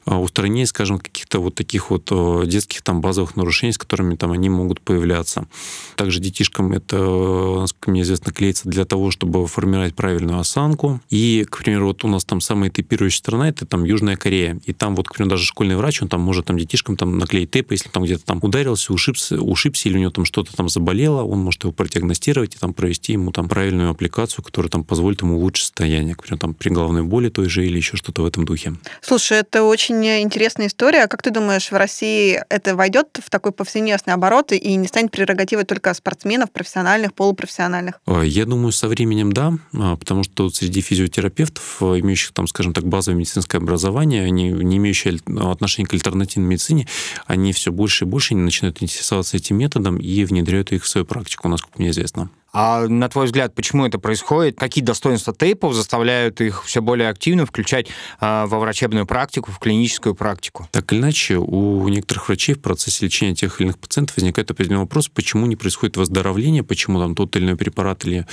а, 0.05 0.19
устранения, 0.19 0.67
скажем, 0.67 0.99
каких-то 0.99 1.39
вот 1.39 1.55
таких 1.55 1.91
вот 1.91 2.09
э, 2.11 2.43
детских 2.47 2.83
там 2.83 3.01
базовых 3.01 3.37
нарушений, 3.37 3.73
с 3.73 3.79
которыми 3.79 4.17
там 4.17 4.33
они 4.33 4.49
могут 4.49 4.81
появляться. 4.81 5.47
Также 5.95 6.19
детишкам 6.19 6.73
это, 6.73 6.97
насколько 6.97 7.93
мне 7.93 8.03
известно, 8.03 8.33
клеится 8.33 8.69
для 8.69 8.85
того, 8.85 9.13
чтобы 9.13 9.47
формировать 9.47 9.95
правильную 9.95 10.41
осанку. 10.41 11.01
И, 11.09 11.47
к 11.49 11.59
примеру, 11.59 11.87
вот 11.87 12.05
у 12.05 12.09
нас 12.09 12.25
там 12.25 12.41
самые 12.41 12.71
тейпирующие 12.71 13.12
следующая 13.13 13.19
страна 13.19 13.49
это 13.49 13.67
там 13.67 13.85
Южная 13.85 14.17
Корея. 14.17 14.59
И 14.65 14.73
там 14.73 14.97
вот, 14.97 15.09
к 15.09 15.15
примеру, 15.15 15.31
даже 15.31 15.45
школьный 15.45 15.77
врач, 15.77 16.03
он 16.03 16.09
там 16.09 16.21
может 16.21 16.47
там 16.47 16.59
детишкам 16.59 16.97
там 16.97 17.19
наклеить 17.19 17.51
тейп, 17.51 17.73
если 17.73 17.89
там 17.89 18.05
где-то 18.05 18.25
там 18.25 18.39
ударился, 18.43 18.93
ушибся, 18.93 19.41
ушибся 19.41 19.89
или 19.89 19.99
у 19.99 20.01
него 20.01 20.11
там 20.11 20.25
что-то 20.25 20.55
там 20.57 20.69
заболело, 20.69 21.23
он 21.23 21.41
может 21.41 21.63
его 21.65 21.73
продиагностировать 21.73 22.55
и 22.55 22.59
там 22.59 22.75
провести 22.75 23.13
ему 23.13 23.33
там 23.33 23.49
правильную 23.49 23.91
аппликацию, 23.91 24.45
которая 24.45 24.71
там 24.71 24.85
позволит 24.85 25.23
ему 25.23 25.37
улучшить 25.37 25.67
состояние, 25.67 26.15
к 26.15 26.23
примеру, 26.23 26.39
там 26.39 26.55
при 26.55 26.71
головной 26.71 27.03
боли 27.03 27.29
той 27.29 27.49
же 27.49 27.67
или 27.67 27.77
еще 27.77 27.97
что-то 27.97 28.23
в 28.23 28.27
этом 28.27 28.45
духе. 28.45 28.75
Слушай, 29.01 29.39
это 29.39 29.63
очень 29.63 30.05
интересная 30.07 30.67
история. 30.67 31.07
Как 31.07 31.23
ты 31.23 31.31
думаешь, 31.31 31.71
в 31.71 31.75
России 31.75 32.41
это 32.49 32.77
войдет 32.77 33.19
в 33.23 33.31
такой 33.31 33.53
повсеместный 33.53 34.15
оборот 34.15 34.53
и 34.53 34.75
не 34.77 34.89
станет 34.89 35.11
прерогативой 35.11 35.65
только 35.65 35.93
спортсменов, 35.95 36.51
профессиональных, 36.51 37.15
полупрофессиональных? 37.15 38.01
А, 38.07 38.23
я 38.23 38.47
думаю, 38.47 38.73
со 38.73 38.89
временем 38.89 39.33
да, 39.33 39.55
а, 39.75 39.97
потому 39.97 40.25
что 40.25 40.51
среди 40.51 40.81
физиотерапевтов, 40.81 41.79
а, 41.81 41.99
имеющих 41.99 42.33
там, 42.33 42.47
скажем 42.47 42.73
так, 42.73 42.85
базовое 43.03 43.19
медицинское 43.19 43.59
образование, 43.59 44.25
они 44.25 44.51
не 44.51 44.77
имеющие 44.77 45.19
отношения 45.51 45.89
к 45.89 45.93
альтернативной 45.93 46.51
медицине, 46.51 46.87
они 47.27 47.53
все 47.53 47.73
больше 47.73 48.05
и 48.05 48.09
больше 48.09 48.37
начинают 48.37 48.81
интересоваться 48.81 49.37
этим 49.37 49.59
методом 49.59 49.97
и 49.97 50.25
внедряют 50.25 50.71
их 50.71 50.85
в 50.85 50.89
свою 50.89 51.05
практику, 51.05 51.49
насколько 51.49 51.81
мне 51.81 51.91
известно. 51.91 52.31
А 52.53 52.87
на 52.87 53.09
твой 53.09 53.27
взгляд, 53.27 53.55
почему 53.55 53.87
это 53.87 53.99
происходит? 53.99 54.59
Какие 54.59 54.85
достоинства 54.85 55.35
тейпов 55.35 55.75
заставляют 55.75 56.41
их 56.43 56.65
все 56.65 56.83
более 56.83 57.09
активно 57.09 57.47
включать 57.47 57.87
а, 58.21 58.47
во 58.47 58.59
врачебную 58.59 59.07
практику, 59.07 59.51
в 59.51 59.59
клиническую 59.59 60.15
практику? 60.15 60.69
Так 60.71 60.93
или 60.93 61.01
иначе, 61.01 61.37
у 61.39 61.89
некоторых 61.89 62.29
врачей 62.29 62.55
в 62.55 62.61
процессе 62.61 63.07
лечения 63.07 63.35
тех 63.35 63.59
или 63.59 63.69
иных 63.69 63.79
пациентов 63.79 64.17
возникает 64.17 64.51
определенный 64.51 64.83
вопрос, 64.83 65.09
почему 65.09 65.47
не 65.47 65.57
происходит 65.57 65.97
выздоровление, 65.97 66.63
почему 66.63 67.01
там 67.01 67.15
тот 67.15 67.35
или 67.37 67.45
иной 67.45 67.57
препарат 67.57 68.05
или 68.05 68.27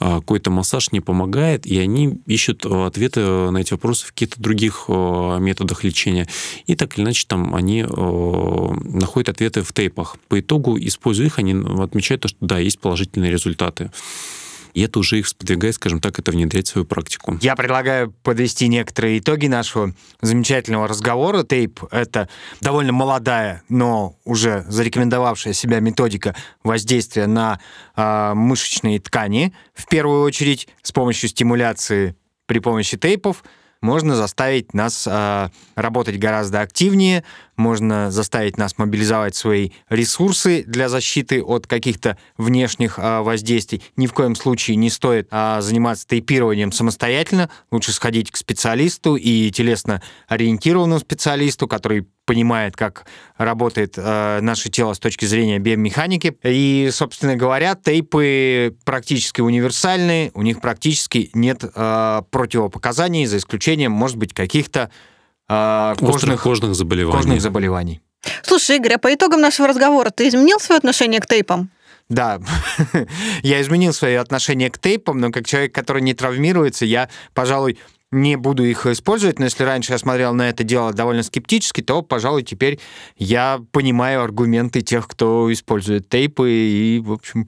а, 0.00 0.16
какой-то 0.16 0.50
массаж 0.50 0.90
не 0.90 1.00
помогает, 1.00 1.64
и 1.64 1.78
они 1.78 2.20
ищут 2.26 2.66
ответы 2.66 3.20
на 3.20 3.58
эти 3.58 3.72
вопросы 3.72 4.06
в 4.06 4.08
каких-то 4.10 4.42
других 4.42 4.86
а, 4.88 5.38
методах 5.38 5.84
лечения. 5.84 6.26
И 6.66 6.74
так 6.74 6.98
или 6.98 7.04
иначе, 7.04 7.24
там 7.28 7.54
они 7.54 7.84
а, 7.84 8.72
находят 8.82 9.28
ответы 9.28 9.62
в 9.62 9.72
тейпах. 9.72 10.16
По 10.26 10.40
итогу, 10.40 10.76
используя 10.76 11.26
их, 11.26 11.38
они 11.38 11.54
отмечают 11.80 12.22
то, 12.22 12.28
что 12.28 12.38
да, 12.40 12.58
есть 12.58 12.80
положительный 12.80 13.30
результат 13.30 13.59
результаты. 13.60 13.90
И 14.72 14.82
это 14.82 15.00
уже 15.00 15.18
их 15.18 15.26
сподвигает, 15.26 15.74
скажем 15.74 16.00
так, 16.00 16.20
это 16.20 16.30
внедрять 16.30 16.68
в 16.68 16.70
свою 16.70 16.84
практику. 16.86 17.36
Я 17.40 17.56
предлагаю 17.56 18.12
подвести 18.22 18.68
некоторые 18.68 19.18
итоги 19.18 19.48
нашего 19.48 19.94
замечательного 20.20 20.86
разговора. 20.86 21.42
Тейп— 21.42 21.82
это 21.90 22.28
довольно 22.60 22.92
молодая, 22.92 23.64
но 23.68 24.16
уже 24.24 24.64
зарекомендовавшая 24.68 25.54
себя 25.54 25.80
методика 25.80 26.36
воздействия 26.62 27.26
на 27.26 27.58
э, 27.96 28.32
мышечные 28.34 29.00
ткани. 29.00 29.52
В 29.74 29.88
первую 29.88 30.22
очередь 30.22 30.68
с 30.82 30.92
помощью 30.92 31.28
стимуляции 31.30 32.14
при 32.46 32.60
помощи 32.60 32.96
тейпов 32.96 33.42
можно 33.80 34.14
заставить 34.14 34.74
нас 34.74 35.06
э, 35.10 35.48
работать 35.74 36.18
гораздо 36.18 36.60
активнее, 36.60 37.24
можно 37.60 38.10
заставить 38.10 38.58
нас 38.58 38.78
мобилизовать 38.78 39.36
свои 39.36 39.70
ресурсы 39.88 40.64
для 40.66 40.88
защиты 40.88 41.42
от 41.42 41.66
каких-то 41.66 42.16
внешних 42.38 42.94
а, 42.96 43.22
воздействий. 43.22 43.82
Ни 43.96 44.06
в 44.06 44.14
коем 44.14 44.34
случае 44.34 44.76
не 44.76 44.88
стоит 44.88 45.28
а, 45.30 45.60
заниматься 45.60 46.06
тейпированием 46.08 46.72
самостоятельно. 46.72 47.50
Лучше 47.70 47.92
сходить 47.92 48.30
к 48.30 48.36
специалисту 48.36 49.16
и 49.16 49.50
телесно 49.50 50.02
ориентированному 50.26 51.00
специалисту, 51.00 51.68
который 51.68 52.06
понимает, 52.30 52.76
как 52.76 53.06
работает 53.38 53.94
э, 53.96 54.38
наше 54.40 54.68
тело 54.68 54.94
с 54.94 55.00
точки 55.00 55.24
зрения 55.24 55.58
биомеханики. 55.58 56.38
И, 56.44 56.88
собственно 56.92 57.34
говоря, 57.34 57.74
тейпы 57.74 58.76
практически 58.84 59.40
универсальны, 59.40 60.30
у 60.34 60.42
них 60.42 60.60
практически 60.60 61.30
нет 61.34 61.64
э, 61.64 62.22
противопоказаний, 62.30 63.26
за 63.26 63.38
исключением, 63.38 63.90
может 63.90 64.16
быть, 64.16 64.32
каких-то 64.32 64.92
э, 65.48 65.94
кожных, 65.98 66.40
кожных 66.40 66.76
заболеваний. 66.76 67.16
Кожных 67.16 67.40
заболеваний. 67.40 68.00
Слушай, 68.44 68.76
Игорь, 68.76 68.92
а 68.92 68.98
по 68.98 69.12
итогам 69.12 69.40
нашего 69.40 69.66
разговора 69.66 70.10
ты 70.10 70.28
изменил 70.28 70.60
свое 70.60 70.78
отношение 70.78 71.18
к 71.18 71.26
тейпам? 71.26 71.68
Да, 72.08 72.40
я 73.42 73.60
изменил 73.60 73.92
свое 73.92 74.20
отношение 74.20 74.70
к 74.70 74.78
тейпам, 74.78 75.18
но 75.18 75.32
как 75.32 75.46
человек, 75.46 75.74
который 75.74 76.02
не 76.02 76.14
травмируется, 76.14 76.84
я, 76.84 77.08
пожалуй, 77.34 77.76
не 78.12 78.36
буду 78.36 78.64
их 78.64 78.86
использовать, 78.86 79.38
но 79.38 79.44
если 79.44 79.62
раньше 79.62 79.92
я 79.92 79.98
смотрел 79.98 80.34
на 80.34 80.48
это 80.48 80.64
дело 80.64 80.92
довольно 80.92 81.22
скептически, 81.22 81.80
то, 81.80 82.02
пожалуй, 82.02 82.42
теперь 82.42 82.80
я 83.16 83.60
понимаю 83.70 84.22
аргументы 84.22 84.80
тех, 84.80 85.06
кто 85.06 85.52
использует 85.52 86.08
тейпы, 86.08 86.50
и, 86.50 87.00
в 87.00 87.12
общем, 87.12 87.46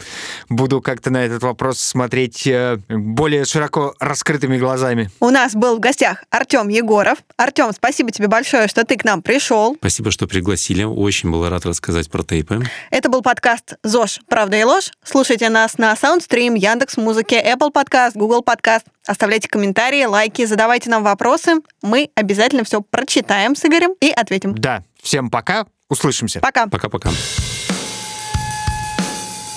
буду 0.48 0.80
как-то 0.80 1.10
на 1.10 1.24
этот 1.24 1.42
вопрос 1.42 1.80
смотреть 1.80 2.46
э, 2.46 2.78
более 2.88 3.44
широко 3.44 3.94
раскрытыми 3.98 4.56
глазами. 4.58 5.10
У 5.20 5.30
нас 5.30 5.54
был 5.54 5.76
в 5.76 5.80
гостях 5.80 6.24
Артем 6.30 6.68
Егоров. 6.68 7.18
Артем, 7.36 7.72
спасибо 7.72 8.12
тебе 8.12 8.28
большое, 8.28 8.68
что 8.68 8.84
ты 8.84 8.96
к 8.96 9.04
нам 9.04 9.22
пришел. 9.22 9.74
Спасибо, 9.76 10.10
что 10.12 10.28
пригласили. 10.28 10.84
Очень 10.84 11.32
был 11.32 11.48
рад 11.48 11.66
рассказать 11.66 12.08
про 12.08 12.22
тейпы. 12.22 12.62
Это 12.90 13.08
был 13.08 13.22
подкаст 13.22 13.74
ЗОЖ 13.82 14.20
«Правда 14.28 14.56
и 14.56 14.62
ложь». 14.62 14.92
Слушайте 15.02 15.48
нас 15.48 15.76
на 15.78 15.92
Soundstream, 15.94 16.56
Яндекс 16.56 16.96
Музыке, 16.96 17.42
Apple 17.44 17.72
Podcast, 17.72 18.12
Google 18.14 18.44
Podcast. 18.46 18.82
Оставляйте 19.06 19.48
комментарии, 19.48 20.04
лайки, 20.04 20.44
задавайте 20.52 20.90
нам 20.90 21.02
вопросы. 21.02 21.54
Мы 21.80 22.10
обязательно 22.14 22.62
все 22.64 22.82
прочитаем 22.82 23.56
с 23.56 23.64
Игорем 23.64 23.94
и 24.00 24.10
ответим. 24.10 24.54
Да. 24.54 24.82
Всем 25.02 25.30
пока. 25.30 25.66
Услышимся. 25.88 26.40
Пока. 26.40 26.66
Пока-пока. 26.66 27.10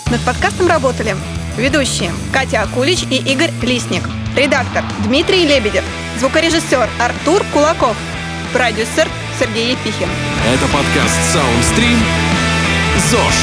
Над 0.09 0.21
подкастом 0.21 0.67
работали 0.67 1.15
ведущие 1.57 2.11
Катя 2.31 2.61
Акулич 2.61 3.03
и 3.11 3.17
Игорь 3.17 3.51
Лисник, 3.61 4.03
редактор 4.37 4.85
Дмитрий 5.05 5.45
Лебедев, 5.45 5.83
звукорежиссер 6.19 6.89
Артур 6.99 7.43
Кулаков, 7.53 7.97
продюсер 8.53 9.09
Сергей 9.37 9.71
Епихин. 9.73 10.07
Это 10.47 10.65
подкаст 10.71 11.19
Soundstream 11.35 11.97
«ЗОЖ. 13.09 13.35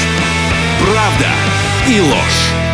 Правда 0.81 1.29
и 1.88 2.01
ложь». 2.01 2.72